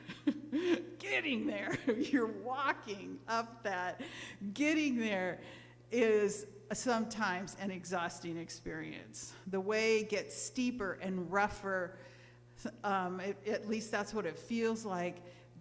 getting 1.00 1.46
there, 1.48 1.78
you're 1.98 2.28
walking 2.28 3.18
up 3.28 3.64
that, 3.64 4.02
getting 4.54 4.98
there 4.98 5.40
is 5.92 6.46
sometimes 6.72 7.58
an 7.60 7.72
exhausting 7.72 8.38
experience. 8.38 9.34
The 9.48 9.60
way 9.60 10.04
gets 10.04 10.36
steeper 10.36 10.98
and 11.02 11.32
rougher, 11.32 11.98
um, 12.84 13.20
it, 13.20 13.38
at 13.48 13.68
least 13.68 13.92
that's 13.92 14.14
what 14.14 14.26
it 14.26 14.38
feels 14.38 14.86
like. 14.86 15.18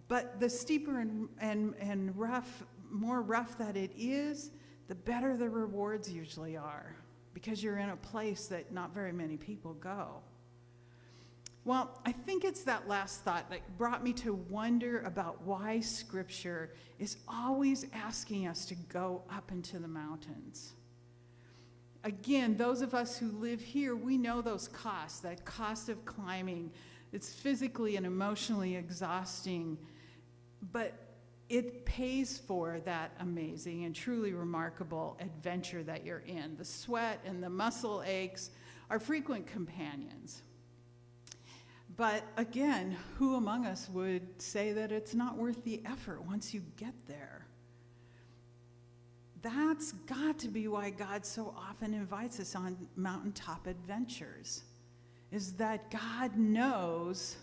But 0.07 0.39
the 0.39 0.49
steeper 0.49 0.99
and, 0.99 1.29
and, 1.39 1.75
and 1.79 2.17
rough, 2.17 2.63
more 2.89 3.21
rough 3.21 3.57
that 3.57 3.75
it 3.75 3.91
is, 3.97 4.51
the 4.87 4.95
better 4.95 5.37
the 5.37 5.49
rewards 5.49 6.11
usually 6.11 6.57
are 6.57 6.95
because 7.33 7.63
you're 7.63 7.79
in 7.79 7.89
a 7.89 7.97
place 7.97 8.47
that 8.47 8.71
not 8.71 8.93
very 8.93 9.11
many 9.11 9.37
people 9.37 9.73
go. 9.73 10.21
Well, 11.65 11.97
I 12.05 12.11
think 12.11 12.43
it's 12.43 12.63
that 12.63 12.89
last 12.89 13.21
thought 13.21 13.49
that 13.49 13.77
brought 13.77 14.03
me 14.03 14.11
to 14.13 14.33
wonder 14.33 14.99
about 15.01 15.41
why 15.43 15.79
Scripture 15.79 16.73
is 16.99 17.17
always 17.27 17.85
asking 17.93 18.47
us 18.47 18.65
to 18.65 18.75
go 18.75 19.23
up 19.31 19.51
into 19.51 19.79
the 19.79 19.87
mountains. 19.87 20.73
Again, 22.03 22.57
those 22.57 22.81
of 22.81 22.93
us 22.93 23.17
who 23.17 23.31
live 23.31 23.61
here, 23.61 23.95
we 23.95 24.17
know 24.17 24.41
those 24.41 24.67
costs, 24.67 25.19
that 25.21 25.45
cost 25.45 25.89
of 25.89 26.03
climbing. 26.05 26.71
It's 27.11 27.31
physically 27.31 27.95
and 27.95 28.05
emotionally 28.05 28.75
exhausting 28.75 29.77
but 30.71 30.93
it 31.49 31.85
pays 31.85 32.37
for 32.37 32.79
that 32.85 33.11
amazing 33.19 33.85
and 33.85 33.93
truly 33.93 34.33
remarkable 34.33 35.17
adventure 35.19 35.83
that 35.83 36.05
you're 36.05 36.23
in. 36.25 36.55
The 36.57 36.65
sweat 36.65 37.19
and 37.25 37.43
the 37.43 37.49
muscle 37.49 38.03
aches 38.05 38.51
are 38.89 38.99
frequent 38.99 39.45
companions. 39.47 40.43
But 41.95 42.23
again, 42.37 42.97
who 43.17 43.35
among 43.35 43.65
us 43.65 43.89
would 43.89 44.41
say 44.41 44.73
that 44.73 44.91
it's 44.91 45.13
not 45.13 45.37
worth 45.37 45.63
the 45.63 45.81
effort 45.85 46.23
once 46.23 46.53
you 46.53 46.63
get 46.77 46.93
there? 47.07 47.45
That's 49.43 49.91
got 50.07 50.39
to 50.39 50.47
be 50.47 50.69
why 50.69 50.89
God 50.89 51.25
so 51.25 51.53
often 51.57 51.93
invites 51.93 52.39
us 52.39 52.55
on 52.55 52.77
mountaintop 52.95 53.67
adventures, 53.67 54.63
is 55.31 55.51
that 55.53 55.91
God 55.91 56.37
knows 56.37 57.35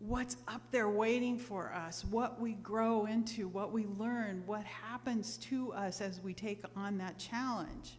what's 0.00 0.36
up 0.48 0.62
there 0.72 0.88
waiting 0.88 1.38
for 1.38 1.72
us, 1.72 2.04
what 2.04 2.40
we 2.40 2.54
grow 2.54 3.06
into, 3.06 3.46
what 3.46 3.70
we 3.70 3.86
learn, 3.96 4.42
what 4.44 4.64
happens 4.64 5.36
to 5.36 5.72
us 5.72 6.00
as 6.00 6.20
we 6.20 6.34
take 6.34 6.64
on 6.76 6.98
that 6.98 7.16
challenge. 7.16 7.98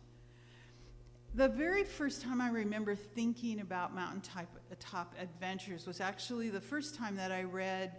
The 1.36 1.48
very 1.48 1.86
first 1.86 2.22
time 2.22 2.42
I 2.42 2.50
remember 2.50 2.94
thinking 2.94 3.62
about 3.62 3.96
mountaintop 3.96 5.16
adventures 5.18 5.88
was 5.88 6.02
actually 6.02 6.50
the 6.50 6.62
first 6.62 6.96
time 6.96 7.16
that 7.16 7.32
I 7.32 7.44
read 7.44 7.94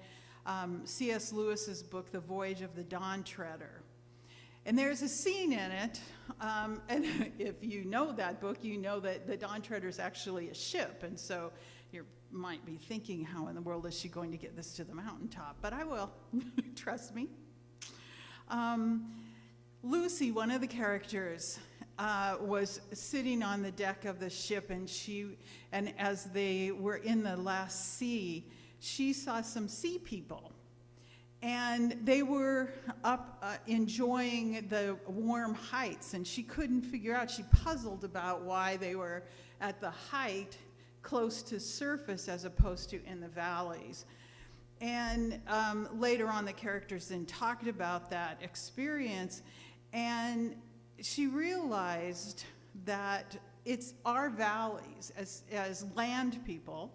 um, 0.45 0.83
C.S. 0.85 1.33
Lewis's 1.33 1.83
book, 1.83 2.13
The 2.13 2.21
Voyage 2.21 2.61
of 2.61 2.77
the 2.77 2.85
Dawn 2.85 3.25
Treader. 3.25 3.84
And 4.67 4.79
there's 4.79 5.03
a 5.03 5.09
scene 5.09 5.53
in 5.53 5.71
it, 5.71 6.01
um, 6.41 6.81
and 6.89 7.05
if 7.39 7.57
you 7.61 7.85
know 7.85 8.13
that 8.13 8.41
book, 8.41 8.59
you 8.63 8.79
know 8.79 8.99
that 9.01 9.27
the 9.27 9.37
Dawn 9.37 9.61
Treader 9.61 9.89
is 9.89 9.99
actually 9.99 10.49
a 10.49 10.55
ship, 10.55 11.03
and 11.03 11.19
so 11.19 11.53
you 11.93 12.07
might 12.31 12.65
be 12.65 12.77
thinking, 12.77 13.25
how 13.25 13.49
in 13.49 13.55
the 13.55 13.61
world 13.61 13.87
is 13.87 13.99
she 13.99 14.09
going 14.09 14.31
to 14.31 14.39
get 14.39 14.57
this 14.57 14.73
to 14.75 14.85
the 14.85 14.95
mountaintop? 14.95 15.57
But 15.61 15.73
I 15.75 15.85
will, 15.85 16.11
trust 16.77 17.15
me. 17.15 17.29
Um, 18.49 19.13
Lucy, 19.83 20.33
one 20.33 20.51
of 20.51 20.63
the 20.63 20.67
characters, 20.67 21.59
uh, 21.99 22.37
was 22.41 22.81
sitting 22.93 23.43
on 23.43 23.63
the 23.63 23.71
deck 23.71 24.07
of 24.07 24.19
the 24.19 24.31
ship, 24.31 24.71
and 24.71 24.89
she, 24.89 25.37
and 25.73 25.93
as 25.99 26.25
they 26.25 26.73
were 26.73 26.97
in 26.97 27.23
the 27.23 27.37
last 27.37 27.99
sea, 27.99 28.51
she 28.81 29.13
saw 29.13 29.43
some 29.43 29.69
sea 29.69 29.99
people, 29.99 30.54
and 31.45 31.99
they 32.05 32.23
were 32.23 32.71
up 33.05 33.37
uh, 33.43 33.57
enjoying 33.67 34.67
the 34.71 34.97
warm 35.07 35.53
heights, 35.53 36.15
and 36.15 36.27
she 36.27 36.43
couldn't 36.43 36.81
figure 36.81 37.15
out. 37.15 37.31
She 37.31 37.43
puzzled 37.53 38.03
about 38.03 38.41
why 38.41 38.79
they 38.79 38.95
were 38.95 39.25
at 39.61 39.79
the 39.79 39.91
height 39.91 40.57
close 41.03 41.43
to 41.43 41.61
surface 41.61 42.29
as 42.29 42.47
opposed 42.47 42.89
to 42.91 43.05
in 43.05 43.21
the 43.21 43.29
valleys. 43.29 44.07
And 44.81 45.39
um, 45.47 45.87
later 46.01 46.29
on, 46.29 46.47
the 46.47 46.53
characters 46.55 47.09
then 47.09 47.27
talked 47.27 47.67
about 47.67 48.09
that 48.09 48.41
experience, 48.43 49.43
and 49.93 50.57
she 51.03 51.27
realized 51.27 52.45
that 52.87 53.37
it's 53.67 53.93
our 54.07 54.31
valleys, 54.31 55.13
as, 55.15 55.43
as 55.53 55.85
land 55.95 56.43
people, 56.47 56.91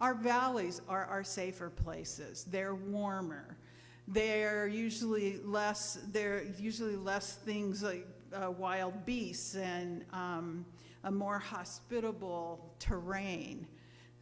our 0.00 0.14
valleys 0.14 0.80
are 0.88 1.04
our 1.04 1.22
safer 1.22 1.70
places. 1.70 2.44
They're 2.50 2.74
warmer. 2.74 3.56
They're 4.06 4.66
usually 4.66 5.38
less, 5.38 5.98
they're 6.12 6.44
usually 6.58 6.96
less 6.96 7.34
things 7.34 7.82
like 7.82 8.06
uh, 8.32 8.50
wild 8.50 9.06
beasts 9.06 9.54
and 9.54 10.04
um, 10.12 10.66
a 11.04 11.10
more 11.10 11.38
hospitable 11.38 12.74
terrain. 12.78 13.66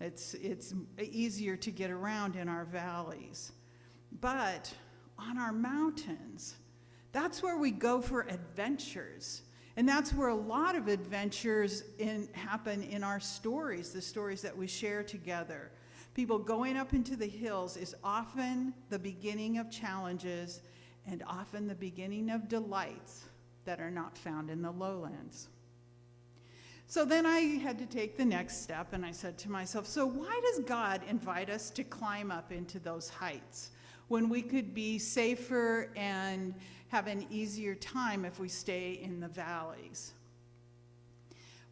It's, 0.00 0.34
it's 0.34 0.74
easier 1.00 1.56
to 1.56 1.70
get 1.70 1.90
around 1.90 2.36
in 2.36 2.48
our 2.48 2.64
valleys. 2.64 3.52
But 4.20 4.72
on 5.18 5.38
our 5.38 5.52
mountains, 5.52 6.56
that's 7.12 7.42
where 7.42 7.56
we 7.56 7.70
go 7.70 8.00
for 8.00 8.22
adventures. 8.22 9.42
And 9.76 9.88
that's 9.88 10.12
where 10.12 10.28
a 10.28 10.34
lot 10.34 10.74
of 10.74 10.88
adventures 10.88 11.84
in, 11.98 12.28
happen 12.32 12.82
in 12.82 13.02
our 13.02 13.20
stories, 13.20 13.92
the 13.92 14.02
stories 14.02 14.42
that 14.42 14.56
we 14.56 14.66
share 14.66 15.02
together. 15.02 15.70
People 16.14 16.38
going 16.38 16.76
up 16.76 16.92
into 16.92 17.16
the 17.16 17.26
hills 17.26 17.76
is 17.76 17.94
often 18.04 18.74
the 18.90 18.98
beginning 18.98 19.58
of 19.58 19.70
challenges 19.70 20.60
and 21.06 21.22
often 21.26 21.66
the 21.66 21.74
beginning 21.74 22.30
of 22.30 22.48
delights 22.48 23.24
that 23.64 23.80
are 23.80 23.90
not 23.90 24.18
found 24.18 24.50
in 24.50 24.60
the 24.60 24.70
lowlands. 24.70 25.48
So 26.86 27.06
then 27.06 27.24
I 27.24 27.38
had 27.38 27.78
to 27.78 27.86
take 27.86 28.18
the 28.18 28.24
next 28.24 28.62
step 28.62 28.92
and 28.92 29.06
I 29.06 29.12
said 29.12 29.38
to 29.38 29.50
myself, 29.50 29.86
so 29.86 30.04
why 30.04 30.38
does 30.44 30.64
God 30.66 31.00
invite 31.08 31.48
us 31.48 31.70
to 31.70 31.84
climb 31.84 32.30
up 32.30 32.52
into 32.52 32.78
those 32.78 33.08
heights 33.08 33.70
when 34.08 34.28
we 34.28 34.42
could 34.42 34.74
be 34.74 34.98
safer 34.98 35.90
and 35.96 36.54
have 36.88 37.06
an 37.06 37.26
easier 37.30 37.74
time 37.74 38.26
if 38.26 38.38
we 38.38 38.48
stay 38.48 39.00
in 39.02 39.20
the 39.20 39.28
valleys? 39.28 40.12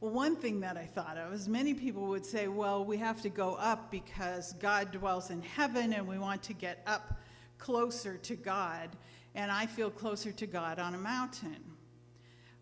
Well, 0.01 0.13
one 0.13 0.37
thing 0.37 0.61
that 0.61 0.79
I 0.79 0.87
thought 0.87 1.19
of 1.19 1.33
is 1.35 1.47
many 1.47 1.75
people 1.75 2.07
would 2.07 2.25
say, 2.25 2.49
well, 2.49 2.83
we 2.85 2.97
have 2.97 3.21
to 3.21 3.29
go 3.29 3.57
up 3.57 3.91
because 3.91 4.55
God 4.55 4.93
dwells 4.93 5.29
in 5.29 5.43
heaven 5.43 5.93
and 5.93 6.09
we 6.09 6.19
want 6.19 6.43
to 6.45 6.55
get 6.55 6.83
up 6.87 7.21
closer 7.59 8.17
to 8.17 8.35
God, 8.35 8.89
and 9.35 9.53
I 9.53 9.67
feel 9.67 9.91
closer 9.91 10.33
to 10.33 10.47
God 10.47 10.79
on 10.79 10.95
a 10.95 10.99
mountain. 10.99 11.63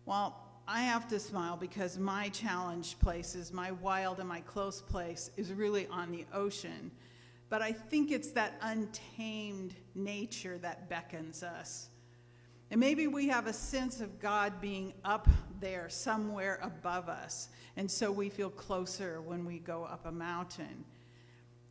Well, 0.05 0.35
I 0.67 0.81
have 0.81 1.07
to 1.07 1.19
smile 1.19 1.55
because 1.55 1.97
my 1.97 2.27
challenge 2.29 2.99
places, 2.99 3.53
my 3.53 3.71
wild 3.71 4.19
and 4.19 4.27
my 4.27 4.41
close 4.41 4.81
place, 4.81 5.31
is 5.37 5.53
really 5.53 5.87
on 5.87 6.11
the 6.11 6.25
ocean. 6.33 6.91
But 7.47 7.61
I 7.61 7.71
think 7.71 8.11
it's 8.11 8.31
that 8.31 8.55
untamed 8.61 9.75
nature 9.95 10.57
that 10.57 10.89
beckons 10.89 11.41
us. 11.41 11.88
And 12.71 12.79
maybe 12.79 13.07
we 13.07 13.27
have 13.27 13.47
a 13.47 13.53
sense 13.53 13.99
of 13.99 14.19
God 14.19 14.61
being 14.61 14.93
up 15.03 15.27
there 15.59 15.89
somewhere 15.89 16.59
above 16.61 17.09
us, 17.09 17.49
and 17.77 17.89
so 17.89 18.11
we 18.11 18.29
feel 18.29 18.49
closer 18.49 19.21
when 19.21 19.45
we 19.45 19.59
go 19.59 19.83
up 19.83 20.05
a 20.05 20.11
mountain. 20.11 20.85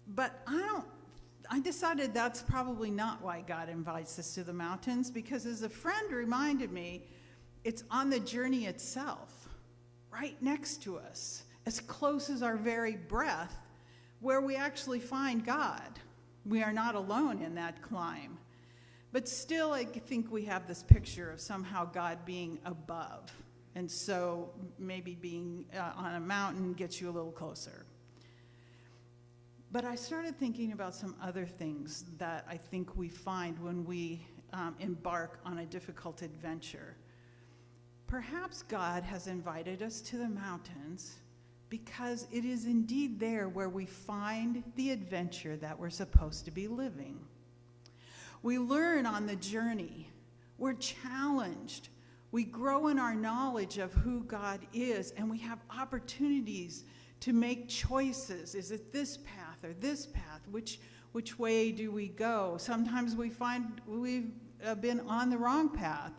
But 0.08 0.42
I 0.46 0.58
don't 0.58 0.84
I 1.50 1.60
decided 1.60 2.12
that's 2.12 2.42
probably 2.42 2.90
not 2.90 3.22
why 3.22 3.42
God 3.46 3.68
invites 3.68 4.18
us 4.18 4.34
to 4.34 4.44
the 4.44 4.52
mountains 4.52 5.10
because, 5.10 5.46
as 5.46 5.62
a 5.62 5.68
friend 5.68 6.12
reminded 6.12 6.70
me, 6.70 7.04
it's 7.64 7.84
on 7.90 8.10
the 8.10 8.20
journey 8.20 8.66
itself, 8.66 9.48
right 10.12 10.36
next 10.42 10.82
to 10.82 10.98
us, 10.98 11.44
as 11.64 11.80
close 11.80 12.28
as 12.28 12.42
our 12.42 12.56
very 12.56 12.96
breath, 12.96 13.56
where 14.20 14.42
we 14.42 14.56
actually 14.56 15.00
find 15.00 15.44
God. 15.44 15.98
We 16.44 16.62
are 16.62 16.72
not 16.72 16.94
alone 16.94 17.40
in 17.40 17.54
that 17.54 17.80
climb. 17.80 18.38
But 19.12 19.28
still, 19.28 19.72
I 19.72 19.84
think 19.84 20.30
we 20.30 20.44
have 20.44 20.66
this 20.66 20.82
picture 20.82 21.30
of 21.30 21.40
somehow 21.40 21.86
God 21.86 22.18
being 22.24 22.58
above. 22.64 23.32
And 23.74 23.90
so 23.90 24.50
maybe 24.78 25.14
being 25.14 25.64
uh, 25.74 25.92
on 25.96 26.16
a 26.16 26.20
mountain 26.20 26.74
gets 26.74 27.00
you 27.00 27.08
a 27.08 27.12
little 27.12 27.32
closer. 27.32 27.86
But 29.70 29.84
I 29.84 29.94
started 29.94 30.38
thinking 30.38 30.72
about 30.72 30.94
some 30.94 31.14
other 31.22 31.46
things 31.46 32.04
that 32.18 32.46
I 32.48 32.56
think 32.56 32.96
we 32.96 33.08
find 33.08 33.58
when 33.62 33.84
we 33.84 34.26
um, 34.52 34.74
embark 34.80 35.40
on 35.44 35.58
a 35.58 35.66
difficult 35.66 36.22
adventure. 36.22 36.96
Perhaps 38.06 38.62
God 38.62 39.02
has 39.02 39.26
invited 39.26 39.82
us 39.82 40.00
to 40.02 40.16
the 40.16 40.28
mountains 40.28 41.16
because 41.68 42.26
it 42.32 42.46
is 42.46 42.64
indeed 42.64 43.20
there 43.20 43.50
where 43.50 43.68
we 43.68 43.84
find 43.84 44.62
the 44.76 44.90
adventure 44.90 45.56
that 45.56 45.78
we're 45.78 45.90
supposed 45.90 46.46
to 46.46 46.50
be 46.50 46.66
living. 46.66 47.20
We 48.42 48.58
learn 48.58 49.06
on 49.06 49.26
the 49.26 49.36
journey, 49.36 50.10
we're 50.58 50.74
challenged, 50.74 51.88
we 52.30 52.44
grow 52.44 52.88
in 52.88 52.98
our 52.98 53.14
knowledge 53.14 53.78
of 53.78 53.92
who 53.92 54.22
God 54.24 54.60
is, 54.72 55.12
and 55.12 55.30
we 55.30 55.38
have 55.38 55.58
opportunities 55.76 56.84
to 57.20 57.32
make 57.32 57.68
choices. 57.68 58.54
Is 58.54 58.70
it 58.70 58.92
this 58.92 59.16
path 59.18 59.64
or 59.64 59.72
this 59.74 60.06
path? 60.06 60.42
Which, 60.50 60.78
which 61.12 61.38
way 61.38 61.72
do 61.72 61.90
we 61.90 62.08
go? 62.08 62.56
Sometimes 62.58 63.16
we 63.16 63.30
find 63.30 63.80
we've 63.86 64.30
uh, 64.64 64.74
been 64.74 65.00
on 65.00 65.30
the 65.30 65.38
wrong 65.38 65.68
path. 65.68 66.12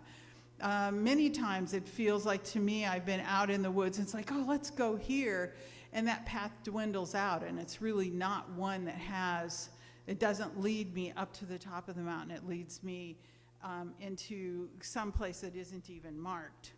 Uh, 0.62 0.92
many 0.92 1.30
times 1.30 1.74
it 1.74 1.88
feels 1.88 2.26
like 2.26 2.44
to 2.44 2.60
me 2.60 2.86
I've 2.86 3.06
been 3.06 3.22
out 3.22 3.50
in 3.50 3.62
the 3.62 3.72
woods 3.72 3.98
and 3.98 4.06
it's 4.06 4.14
like, 4.14 4.32
oh, 4.32 4.44
let's 4.48 4.70
go 4.70 4.98
here. 4.98 5.54
And 5.94 6.08
that 6.08 6.26
path 6.26 6.52
dwindles 6.64 7.16
out, 7.16 7.44
and 7.44 7.58
it's 7.60 7.82
really 7.82 8.12
not 8.12 8.52
one 8.52 8.86
that 8.86 8.96
has, 8.96 9.70
it 10.10 10.18
doesn't 10.18 10.60
lead 10.60 10.92
me 10.96 11.14
up 11.16 11.32
to 11.34 11.46
the 11.46 11.60
top 11.60 11.88
of 11.88 11.96
the 11.96 12.02
mountain. 12.02 12.36
It 12.36 12.48
leads 12.48 12.82
me 12.82 13.16
um, 13.64 13.94
into 14.02 14.68
some 14.82 15.12
place 15.12 15.42
that 15.42 15.56
isn't 15.56 15.88
even 15.88 16.20
marked. 16.20 16.72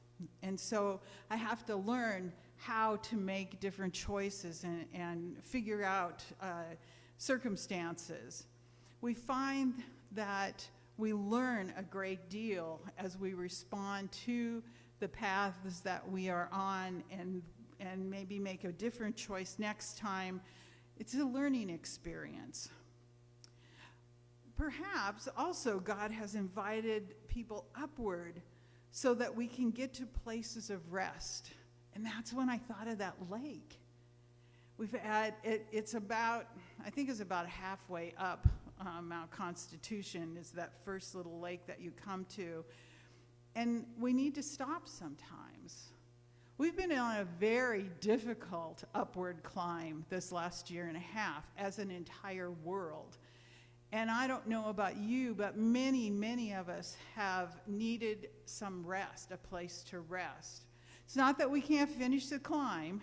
And 0.43 0.59
so 0.59 0.99
I 1.29 1.37
have 1.37 1.65
to 1.67 1.77
learn 1.77 2.33
how 2.57 2.97
to 2.97 3.15
make 3.15 3.61
different 3.61 3.93
choices 3.93 4.65
and, 4.65 4.85
and 4.93 5.41
figure 5.43 5.81
out 5.81 6.25
uh, 6.41 6.63
circumstances. 7.19 8.47
We 8.99 9.13
find 9.13 9.75
that 10.11 10.67
we 10.97 11.13
learn 11.13 11.73
a 11.77 11.83
great 11.83 12.29
deal 12.29 12.81
as 12.97 13.17
we 13.17 13.33
respond 13.33 14.11
to 14.25 14.61
the 14.99 15.07
paths 15.07 15.79
that 15.79 16.07
we 16.11 16.27
are 16.27 16.49
on 16.51 17.01
and, 17.09 17.41
and 17.79 18.09
maybe 18.09 18.39
make 18.39 18.65
a 18.65 18.73
different 18.73 19.15
choice 19.15 19.55
next 19.57 19.97
time. 19.97 20.41
It's 20.99 21.13
a 21.13 21.23
learning 21.23 21.69
experience. 21.69 22.69
Perhaps 24.61 25.27
also 25.35 25.79
God 25.79 26.11
has 26.11 26.35
invited 26.35 27.15
people 27.27 27.65
upward 27.75 28.41
so 28.91 29.15
that 29.15 29.35
we 29.35 29.47
can 29.47 29.71
get 29.71 29.91
to 29.95 30.05
places 30.05 30.69
of 30.69 30.93
rest 30.93 31.51
and 31.95 32.05
that's 32.05 32.31
when 32.33 32.49
I 32.49 32.57
thought 32.57 32.87
of 32.87 32.97
that 32.99 33.15
lake. 33.29 33.79
We've 34.77 34.93
had, 34.93 35.35
it, 35.43 35.65
it's 35.71 35.93
about, 35.93 36.47
I 36.85 36.89
think 36.89 37.09
it's 37.09 37.19
about 37.19 37.47
halfway 37.47 38.13
up 38.17 38.47
uh, 38.79 39.01
Mount 39.01 39.29
Constitution, 39.31 40.37
is 40.39 40.51
that 40.51 40.73
first 40.83 41.13
little 41.13 41.39
lake 41.39 41.65
that 41.67 41.81
you 41.81 41.91
come 41.91 42.25
to. 42.35 42.63
And 43.55 43.85
we 43.99 44.13
need 44.13 44.33
to 44.35 44.43
stop 44.43 44.87
sometimes. 44.87 45.91
We've 46.57 46.75
been 46.75 46.91
on 46.91 47.17
a 47.17 47.25
very 47.39 47.89
difficult 47.99 48.83
upward 48.95 49.43
climb 49.43 50.05
this 50.09 50.31
last 50.31 50.71
year 50.71 50.85
and 50.85 50.95
a 50.95 51.01
half 51.01 51.45
as 51.57 51.79
an 51.79 51.91
entire 51.91 52.51
world. 52.51 53.17
And 53.93 54.09
I 54.09 54.25
don't 54.25 54.47
know 54.47 54.69
about 54.69 54.97
you, 54.97 55.33
but 55.33 55.57
many, 55.57 56.09
many 56.09 56.53
of 56.53 56.69
us 56.69 56.95
have 57.15 57.59
needed 57.67 58.29
some 58.45 58.85
rest, 58.85 59.31
a 59.31 59.37
place 59.37 59.83
to 59.89 59.99
rest. 59.99 60.63
It's 61.05 61.17
not 61.17 61.37
that 61.39 61.51
we 61.51 61.59
can't 61.59 61.89
finish 61.89 62.27
the 62.27 62.39
climb, 62.39 63.01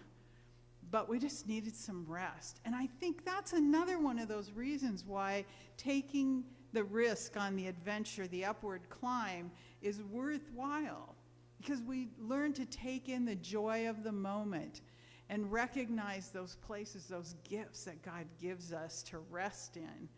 but 0.91 1.07
we 1.07 1.19
just 1.19 1.47
needed 1.47 1.77
some 1.77 2.07
rest. 2.09 2.61
And 2.65 2.75
I 2.75 2.87
think 3.01 3.23
that's 3.25 3.53
another 3.53 3.99
one 3.99 4.19
of 4.19 4.29
those 4.29 4.51
reasons 4.53 5.05
why 5.05 5.45
taking 5.77 6.45
the 6.73 6.85
risk 6.85 7.37
on 7.37 7.55
the 7.55 7.67
adventure, 7.67 8.27
the 8.27 8.47
upward 8.47 8.89
climb, 8.89 9.51
is 9.83 10.03
worthwhile. 10.03 11.15
Because 11.61 11.83
we 11.83 12.09
learn 12.19 12.55
to 12.55 12.65
take 12.65 13.11
in 13.11 13.27
the 13.27 13.35
joy 13.35 13.89
of 13.89 14.05
the 14.05 14.13
moment 14.13 14.81
and 15.29 15.53
recognize 15.53 16.31
those 16.31 16.57
places, 16.57 17.05
those 17.07 17.35
gifts 17.47 17.85
that 17.85 18.03
God 18.03 18.25
gives 18.41 18.73
us 18.73 19.03
to 19.05 19.19
rest 19.31 19.77
in. 19.77 20.09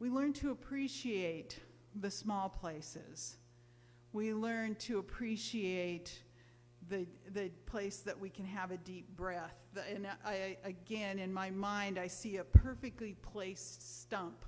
We 0.00 0.10
learn 0.10 0.32
to 0.34 0.50
appreciate 0.52 1.58
the 1.96 2.10
small 2.10 2.48
places. 2.48 3.36
We 4.12 4.32
learn 4.32 4.76
to 4.76 4.98
appreciate 4.98 6.22
the, 6.88 7.06
the 7.32 7.50
place 7.66 7.98
that 7.98 8.18
we 8.18 8.30
can 8.30 8.44
have 8.44 8.70
a 8.70 8.76
deep 8.78 9.08
breath. 9.16 9.56
And 9.92 10.06
I, 10.24 10.56
again, 10.64 11.18
in 11.18 11.32
my 11.32 11.50
mind, 11.50 11.98
I 11.98 12.06
see 12.06 12.36
a 12.36 12.44
perfectly 12.44 13.14
placed 13.20 14.02
stump 14.02 14.44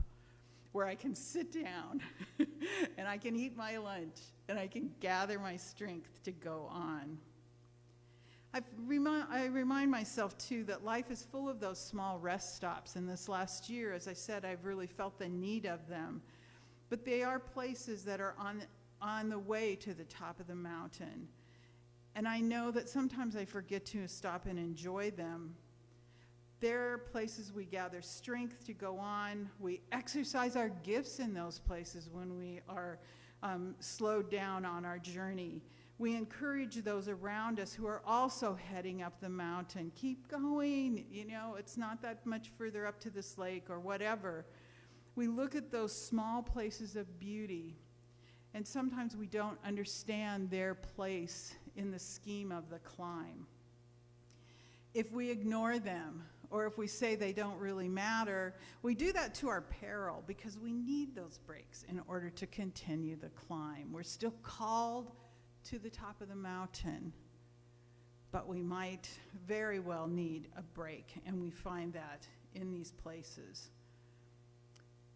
where 0.72 0.86
I 0.86 0.94
can 0.94 1.14
sit 1.14 1.52
down 1.52 2.00
and 2.96 3.08
I 3.08 3.18
can 3.18 3.34
eat 3.34 3.56
my 3.56 3.76
lunch 3.78 4.18
and 4.48 4.58
I 4.58 4.68
can 4.68 4.90
gather 5.00 5.38
my 5.38 5.56
strength 5.56 6.22
to 6.24 6.32
go 6.32 6.68
on. 6.70 7.18
I 8.52 8.62
remind, 8.84 9.26
I 9.30 9.46
remind 9.46 9.90
myself 9.90 10.36
too 10.36 10.64
that 10.64 10.84
life 10.84 11.10
is 11.10 11.22
full 11.22 11.48
of 11.48 11.60
those 11.60 11.78
small 11.78 12.18
rest 12.18 12.56
stops. 12.56 12.96
And 12.96 13.08
this 13.08 13.28
last 13.28 13.70
year, 13.70 13.92
as 13.92 14.08
I 14.08 14.12
said, 14.12 14.44
I've 14.44 14.64
really 14.64 14.88
felt 14.88 15.18
the 15.18 15.28
need 15.28 15.66
of 15.66 15.88
them. 15.88 16.20
But 16.88 17.04
they 17.04 17.22
are 17.22 17.38
places 17.38 18.04
that 18.04 18.20
are 18.20 18.34
on, 18.38 18.62
on 19.00 19.28
the 19.28 19.38
way 19.38 19.76
to 19.76 19.94
the 19.94 20.04
top 20.04 20.40
of 20.40 20.48
the 20.48 20.56
mountain. 20.56 21.28
And 22.16 22.26
I 22.26 22.40
know 22.40 22.72
that 22.72 22.88
sometimes 22.88 23.36
I 23.36 23.44
forget 23.44 23.86
to 23.86 24.08
stop 24.08 24.46
and 24.46 24.58
enjoy 24.58 25.12
them. 25.12 25.54
There 26.58 26.92
are 26.92 26.98
places 26.98 27.52
we 27.52 27.64
gather 27.64 28.02
strength 28.02 28.66
to 28.66 28.72
go 28.72 28.98
on. 28.98 29.48
We 29.60 29.80
exercise 29.92 30.56
our 30.56 30.70
gifts 30.82 31.20
in 31.20 31.32
those 31.32 31.60
places 31.60 32.10
when 32.12 32.36
we 32.36 32.60
are 32.68 32.98
um, 33.44 33.76
slowed 33.78 34.30
down 34.30 34.64
on 34.64 34.84
our 34.84 34.98
journey. 34.98 35.62
We 36.00 36.16
encourage 36.16 36.76
those 36.76 37.10
around 37.10 37.60
us 37.60 37.74
who 37.74 37.86
are 37.86 38.00
also 38.06 38.54
heading 38.54 39.02
up 39.02 39.20
the 39.20 39.28
mountain. 39.28 39.92
Keep 39.94 40.28
going. 40.28 41.04
You 41.10 41.26
know, 41.26 41.56
it's 41.58 41.76
not 41.76 42.00
that 42.00 42.24
much 42.24 42.48
further 42.56 42.86
up 42.86 42.98
to 43.00 43.10
this 43.10 43.36
lake 43.36 43.64
or 43.68 43.78
whatever. 43.78 44.46
We 45.14 45.26
look 45.26 45.54
at 45.54 45.70
those 45.70 45.94
small 45.94 46.42
places 46.42 46.96
of 46.96 47.20
beauty, 47.20 47.76
and 48.54 48.66
sometimes 48.66 49.14
we 49.14 49.26
don't 49.26 49.58
understand 49.62 50.48
their 50.48 50.74
place 50.74 51.52
in 51.76 51.90
the 51.90 51.98
scheme 51.98 52.50
of 52.50 52.70
the 52.70 52.78
climb. 52.78 53.46
If 54.94 55.12
we 55.12 55.28
ignore 55.28 55.78
them, 55.78 56.22
or 56.50 56.64
if 56.64 56.78
we 56.78 56.86
say 56.86 57.14
they 57.14 57.34
don't 57.34 57.58
really 57.58 57.88
matter, 57.88 58.54
we 58.80 58.94
do 58.94 59.12
that 59.12 59.34
to 59.34 59.50
our 59.50 59.60
peril 59.60 60.24
because 60.26 60.58
we 60.58 60.72
need 60.72 61.14
those 61.14 61.38
breaks 61.46 61.84
in 61.90 62.00
order 62.08 62.30
to 62.30 62.46
continue 62.46 63.16
the 63.16 63.28
climb. 63.28 63.92
We're 63.92 64.02
still 64.02 64.34
called 64.42 65.12
to 65.64 65.78
the 65.78 65.90
top 65.90 66.20
of 66.20 66.28
the 66.28 66.34
mountain, 66.34 67.12
but 68.32 68.48
we 68.48 68.62
might 68.62 69.08
very 69.46 69.78
well 69.78 70.06
need 70.06 70.48
a 70.56 70.62
break, 70.62 71.14
and 71.26 71.40
we 71.40 71.50
find 71.50 71.92
that 71.92 72.26
in 72.54 72.70
these 72.72 72.92
places. 72.92 73.70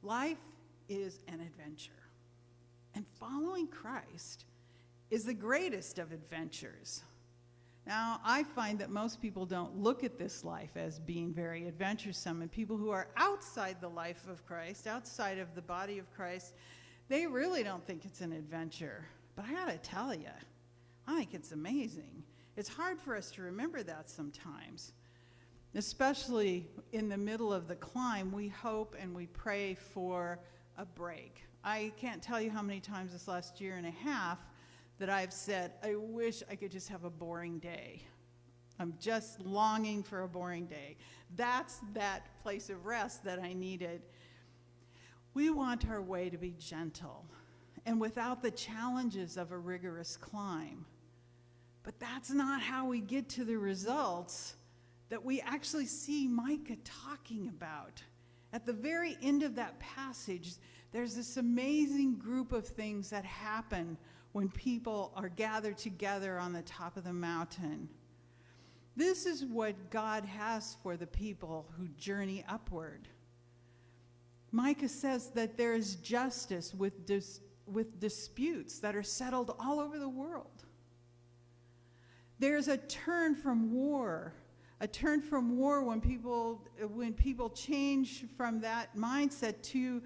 Life 0.03 0.39
is 0.89 1.21
an 1.29 1.41
adventure, 1.41 1.93
and 2.95 3.05
following 3.19 3.67
Christ 3.67 4.45
is 5.11 5.25
the 5.25 5.35
greatest 5.35 5.99
of 5.99 6.13
adventures. 6.13 7.03
Now, 7.87 8.21
I 8.25 8.45
find 8.45 8.79
that 8.79 8.91
most 8.91 9.21
people 9.21 9.45
don't 9.45 9.77
look 9.77 10.05
at 10.05 10.19
this 10.19 10.43
life 10.43 10.77
as 10.77 10.99
being 10.99 11.33
very 11.33 11.67
adventuresome, 11.67 12.41
and 12.41 12.51
people 12.51 12.77
who 12.77 12.91
are 12.91 13.09
outside 13.17 13.77
the 13.81 13.89
life 13.89 14.27
of 14.29 14.45
Christ, 14.47 14.87
outside 14.87 15.39
of 15.39 15.55
the 15.55 15.63
body 15.63 15.99
of 15.99 16.13
Christ, 16.15 16.55
they 17.09 17.27
really 17.27 17.63
don't 17.63 17.87
think 17.87 18.05
it's 18.07 18.23
an 18.23 18.33
adventure. 18.33 19.05
But 19.37 19.47
I 19.47 19.53
gotta 19.53 19.79
tell 19.79 20.15
you, 20.15 20.29
I 21.07 21.17
think 21.17 21.35
it's 21.35 21.53
amazing. 21.53 22.23
It's 22.57 22.69
hard 22.69 23.01
for 23.01 23.17
us 23.17 23.31
to 23.33 23.43
remember 23.43 23.83
that 23.83 24.09
sometimes. 24.09 24.93
Especially 25.75 26.69
in 26.93 27.09
the 27.09 27.17
middle 27.17 27.53
of 27.53 27.67
the 27.67 27.75
climb, 27.75 28.31
we 28.31 28.49
hope 28.49 28.95
and 28.99 29.15
we 29.15 29.27
pray 29.27 29.75
for 29.75 30.39
a 30.79 30.85
break. 30.85 31.43
I 31.65 31.93
can't 31.97 32.23
tell 32.23 32.41
you 32.41 32.51
how 32.51 32.63
many 32.63 32.79
times 32.79 33.13
this 33.13 33.27
last 33.27 33.61
year 33.61 33.77
and 33.77 33.87
a 33.87 33.91
half 33.91 34.39
that 34.99 35.11
I've 35.11 35.33
said, 35.33 35.73
I 35.83 35.97
wish 35.97 36.43
I 36.49 36.55
could 36.55 36.71
just 36.71 36.89
have 36.89 37.05
a 37.05 37.11
boring 37.11 37.59
day. 37.59 38.03
I'm 38.79 38.95
just 39.01 39.41
longing 39.41 40.03
for 40.03 40.23
a 40.23 40.29
boring 40.29 40.67
day. 40.67 40.97
That's 41.37 41.81
that 41.95 42.27
place 42.43 42.71
of 42.71 42.87
rest 42.87 43.25
that 43.25 43.41
I 43.41 43.53
needed. 43.53 44.03
We 45.33 45.51
want 45.51 45.89
our 45.89 46.03
way 46.03 46.31
to 46.31 46.39
be 46.39 46.55
gentle 46.59 47.25
and 47.87 48.01
without 48.01 48.43
the 48.43 48.51
challenges 48.51 49.37
of 49.37 49.53
a 49.53 49.59
rigorous 49.59 50.17
climb. 50.17 50.85
But 51.83 51.99
that's 52.01 52.31
not 52.31 52.63
how 52.63 52.87
we 52.87 53.01
get 53.01 53.29
to 53.31 53.45
the 53.45 53.59
results 53.59 54.55
that 55.11 55.25
we 55.25 55.41
actually 55.43 55.87
see 55.87 56.27
Micah 56.27 56.77
talking 56.85 57.49
about. 57.49 58.03
At 58.53 58.65
the 58.65 58.73
very 58.73 59.19
end 59.23 59.43
of 59.43 59.55
that 59.57 59.79
passage, 59.81 60.55
there's 60.93 61.15
this 61.15 61.37
amazing 61.37 62.15
group 62.17 62.53
of 62.53 62.67
things 62.67 63.11
that 63.11 63.25
happen 63.25 63.99
when 64.33 64.49
people 64.49 65.13
are 65.15 65.29
gathered 65.29 65.77
together 65.77 66.39
on 66.39 66.53
the 66.53 66.63
top 66.63 66.97
of 66.97 67.05
the 67.05 67.13
mountain. 67.13 67.89
This 68.97 69.27
is 69.27 69.45
what 69.45 69.91
God 69.91 70.25
has 70.25 70.77
for 70.83 70.97
the 70.97 71.07
people 71.07 71.67
who 71.77 71.89
journey 71.99 72.45
upward. 72.49 73.09
Micah 74.53 74.89
says 74.89 75.31
that 75.31 75.57
there 75.57 75.75
is 75.75 75.97
justice 75.97 76.73
with, 76.73 77.07
dis- 77.07 77.41
with 77.67 78.01
disputes 78.01 78.79
that 78.81 78.95
are 78.95 79.03
settled 79.03 79.55
all 79.59 79.81
over 79.81 79.99
the 79.99 80.09
world. 80.09 80.65
There's 82.39 82.69
a 82.69 82.77
turn 82.77 83.35
from 83.35 83.73
war, 83.73 84.35
a 84.81 84.87
turn 84.87 85.21
from 85.21 85.57
war 85.57 85.83
when 85.83 86.01
people, 86.01 86.63
when 86.93 87.13
people 87.13 87.49
change 87.49 88.25
from 88.37 88.61
that 88.61 88.97
mindset 88.97 89.63
to 89.63 90.03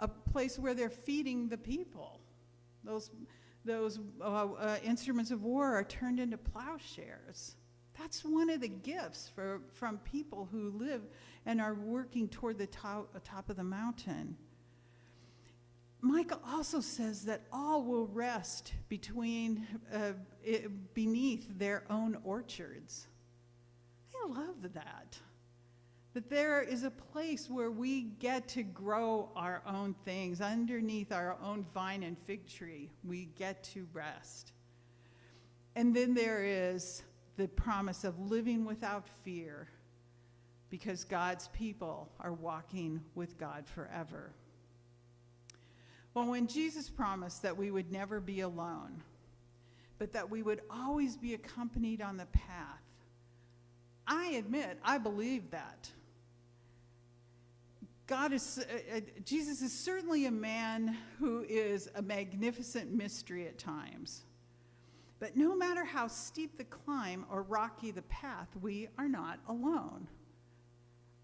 a 0.00 0.08
place 0.08 0.58
where 0.58 0.74
they're 0.74 0.90
feeding 0.90 1.48
the 1.48 1.58
people. 1.58 2.20
Those, 2.84 3.10
those 3.64 4.00
uh, 4.20 4.24
uh, 4.24 4.76
instruments 4.84 5.30
of 5.30 5.44
war 5.44 5.74
are 5.74 5.84
turned 5.84 6.18
into 6.18 6.36
plowshares. 6.36 7.56
That's 7.98 8.24
one 8.24 8.48
of 8.50 8.60
the 8.60 8.68
gifts 8.68 9.30
for, 9.34 9.60
from 9.72 9.98
people 9.98 10.48
who 10.50 10.70
live 10.70 11.02
and 11.46 11.60
are 11.60 11.74
working 11.74 12.28
toward 12.28 12.58
the 12.58 12.66
top, 12.66 13.16
top 13.24 13.50
of 13.50 13.56
the 13.56 13.64
mountain. 13.64 14.36
Micah 16.04 16.40
also 16.44 16.80
says 16.80 17.24
that 17.26 17.42
all 17.52 17.84
will 17.84 18.08
rest 18.08 18.74
between, 18.88 19.66
uh, 19.94 20.12
it, 20.44 20.94
beneath 20.94 21.46
their 21.56 21.84
own 21.88 22.18
orchards. 22.24 23.06
I 24.12 24.28
love 24.28 24.74
that. 24.74 25.16
That 26.14 26.28
there 26.28 26.60
is 26.60 26.82
a 26.82 26.90
place 26.90 27.48
where 27.48 27.70
we 27.70 28.02
get 28.02 28.48
to 28.48 28.64
grow 28.64 29.30
our 29.36 29.62
own 29.64 29.94
things. 30.04 30.40
Underneath 30.40 31.12
our 31.12 31.38
own 31.40 31.64
vine 31.72 32.02
and 32.02 32.18
fig 32.18 32.48
tree, 32.48 32.90
we 33.04 33.26
get 33.38 33.62
to 33.64 33.86
rest. 33.92 34.52
And 35.76 35.94
then 35.94 36.14
there 36.14 36.44
is 36.44 37.04
the 37.36 37.46
promise 37.46 38.02
of 38.02 38.18
living 38.18 38.64
without 38.64 39.08
fear 39.08 39.68
because 40.68 41.04
God's 41.04 41.46
people 41.48 42.10
are 42.18 42.32
walking 42.32 43.00
with 43.14 43.38
God 43.38 43.66
forever. 43.66 44.32
Well, 46.14 46.26
when 46.26 46.46
Jesus 46.46 46.90
promised 46.90 47.42
that 47.42 47.56
we 47.56 47.70
would 47.70 47.90
never 47.90 48.20
be 48.20 48.40
alone, 48.40 49.02
but 49.98 50.12
that 50.12 50.28
we 50.28 50.42
would 50.42 50.60
always 50.70 51.16
be 51.16 51.34
accompanied 51.34 52.02
on 52.02 52.16
the 52.16 52.26
path, 52.26 52.82
I 54.06 54.32
admit 54.32 54.78
I 54.84 54.98
believe 54.98 55.50
that. 55.52 55.88
God 58.06 58.32
is, 58.32 58.58
uh, 58.58 58.96
uh, 58.96 59.00
Jesus 59.24 59.62
is 59.62 59.72
certainly 59.72 60.26
a 60.26 60.30
man 60.30 60.98
who 61.18 61.46
is 61.48 61.88
a 61.94 62.02
magnificent 62.02 62.92
mystery 62.92 63.46
at 63.46 63.58
times. 63.58 64.24
But 65.18 65.36
no 65.36 65.54
matter 65.54 65.84
how 65.84 66.08
steep 66.08 66.58
the 66.58 66.64
climb 66.64 67.24
or 67.30 67.42
rocky 67.42 67.90
the 67.90 68.02
path, 68.02 68.48
we 68.60 68.88
are 68.98 69.08
not 69.08 69.38
alone. 69.48 70.08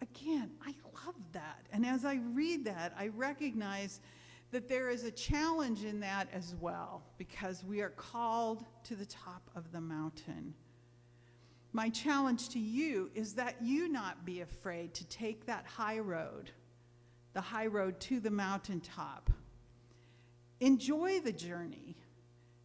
Again, 0.01 0.53
I 0.65 0.73
love 1.05 1.17
that. 1.33 1.67
And 1.73 1.85
as 1.85 2.05
I 2.05 2.21
read 2.33 2.65
that, 2.67 2.95
I 2.97 3.09
recognize 3.09 4.01
that 4.51 4.69
there 4.69 4.89
is 4.89 5.05
a 5.05 5.11
challenge 5.11 5.85
in 5.85 6.01
that 6.01 6.29
as 6.33 6.55
well, 6.61 7.03
because 7.19 7.65
we 7.65 7.81
are 7.81 7.91
called 7.91 8.65
to 8.85 8.97
the 8.97 9.07
top 9.07 9.51
of 9.55 9.73
the 9.73 9.81
mountain. 9.81 10.55
My 11.73 11.91
challenge 11.91 12.49
to 12.51 12.59
you 12.59 13.11
is 13.15 13.35
that 13.35 13.57
you 13.63 13.89
not 13.89 14.25
be 14.25 14.41
afraid 14.41 14.95
to 14.95 15.07
take 15.09 15.45
that 15.47 15.67
high 15.67 15.99
road, 15.99 16.51
the 17.35 17.41
high 17.43 17.67
road 17.67 18.01
to 18.01 18.21
the 18.21 18.31
mountaintop. 18.31 19.31
Enjoy 20.61 21.21
the 21.21 21.33
journey. 21.33 21.95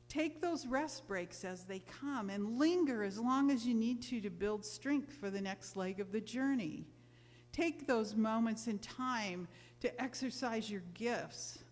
Take 0.07 0.41
those 0.41 0.65
rest 0.65 1.05
breaks 1.05 1.43
as 1.43 1.65
they 1.65 1.79
come 1.79 2.29
and 2.29 2.57
linger 2.57 3.03
as 3.03 3.19
long 3.19 3.51
as 3.51 3.65
you 3.65 3.73
need 3.73 4.01
to 4.03 4.21
to 4.21 4.29
build 4.29 4.63
strength 4.63 5.13
for 5.19 5.29
the 5.29 5.41
next 5.41 5.75
leg 5.75 5.99
of 5.99 6.11
the 6.11 6.21
journey. 6.21 6.85
Take 7.51 7.87
those 7.87 8.15
moments 8.15 8.67
in 8.67 8.79
time 8.79 9.47
to 9.81 10.01
exercise 10.01 10.71
your 10.71 10.83
gifts 10.93 11.62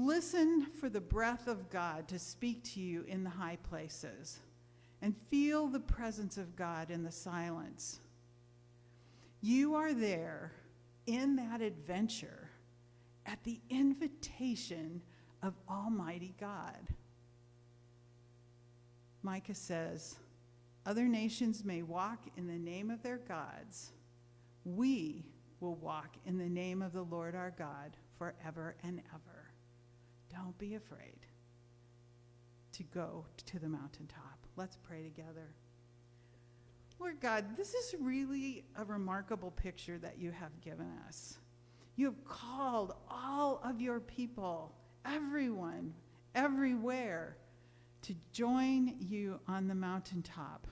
Listen 0.00 0.64
for 0.78 0.88
the 0.88 1.00
breath 1.00 1.48
of 1.48 1.68
God 1.70 2.06
to 2.06 2.20
speak 2.20 2.62
to 2.74 2.80
you 2.80 3.02
in 3.08 3.24
the 3.24 3.30
high 3.30 3.58
places 3.68 4.38
and 5.02 5.12
feel 5.28 5.66
the 5.66 5.80
presence 5.80 6.36
of 6.36 6.54
God 6.54 6.92
in 6.92 7.02
the 7.02 7.10
silence. 7.10 7.98
You 9.40 9.74
are 9.74 9.92
there 9.92 10.52
in 11.06 11.34
that 11.34 11.60
adventure 11.60 12.48
at 13.26 13.42
the 13.42 13.60
invitation 13.70 15.02
of 15.42 15.54
Almighty 15.68 16.32
God. 16.38 16.94
Micah 19.24 19.52
says, 19.52 20.14
Other 20.86 21.08
nations 21.08 21.64
may 21.64 21.82
walk 21.82 22.20
in 22.36 22.46
the 22.46 22.52
name 22.52 22.92
of 22.92 23.02
their 23.02 23.18
gods. 23.18 23.90
We 24.64 25.24
will 25.58 25.74
walk 25.74 26.14
in 26.24 26.38
the 26.38 26.48
name 26.48 26.82
of 26.82 26.92
the 26.92 27.02
Lord 27.02 27.34
our 27.34 27.52
God 27.58 27.96
forever 28.16 28.76
and 28.84 29.02
ever. 29.12 29.37
Don't 30.48 30.56
be 30.56 30.76
afraid 30.76 31.26
to 32.72 32.82
go 32.84 33.26
to 33.44 33.58
the 33.58 33.68
mountaintop. 33.68 34.38
Let's 34.56 34.78
pray 34.78 35.02
together. 35.02 35.50
Lord 36.98 37.20
God, 37.20 37.54
this 37.54 37.74
is 37.74 37.94
really 38.00 38.64
a 38.76 38.84
remarkable 38.86 39.50
picture 39.50 39.98
that 39.98 40.18
you 40.18 40.30
have 40.30 40.58
given 40.62 40.86
us. 41.06 41.36
You 41.96 42.06
have 42.06 42.24
called 42.24 42.94
all 43.10 43.60
of 43.62 43.82
your 43.82 44.00
people, 44.00 44.72
everyone, 45.04 45.92
everywhere, 46.34 47.36
to 48.00 48.14
join 48.32 48.96
you 49.00 49.40
on 49.48 49.68
the 49.68 49.74
mountaintop. 49.74 50.66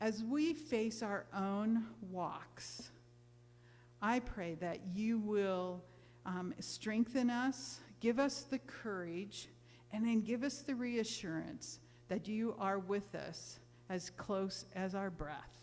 As 0.00 0.24
we 0.24 0.54
face 0.54 1.02
our 1.02 1.26
own 1.36 1.84
walks, 2.10 2.90
I 4.00 4.20
pray 4.20 4.54
that 4.60 4.78
you 4.94 5.18
will 5.18 5.84
um, 6.24 6.54
strengthen 6.58 7.28
us, 7.28 7.80
Give 8.06 8.20
us 8.20 8.42
the 8.42 8.60
courage 8.60 9.48
and 9.92 10.06
then 10.06 10.20
give 10.20 10.44
us 10.44 10.58
the 10.58 10.76
reassurance 10.76 11.80
that 12.06 12.28
you 12.28 12.54
are 12.56 12.78
with 12.78 13.16
us 13.16 13.58
as 13.90 14.10
close 14.10 14.64
as 14.76 14.94
our 14.94 15.10
breath. 15.10 15.58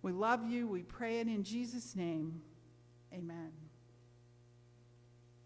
We 0.00 0.12
love 0.12 0.48
you. 0.48 0.66
We 0.66 0.84
pray 0.84 1.20
it 1.20 1.26
in 1.26 1.44
Jesus' 1.44 1.94
name. 1.94 2.40
Amen. 3.12 3.67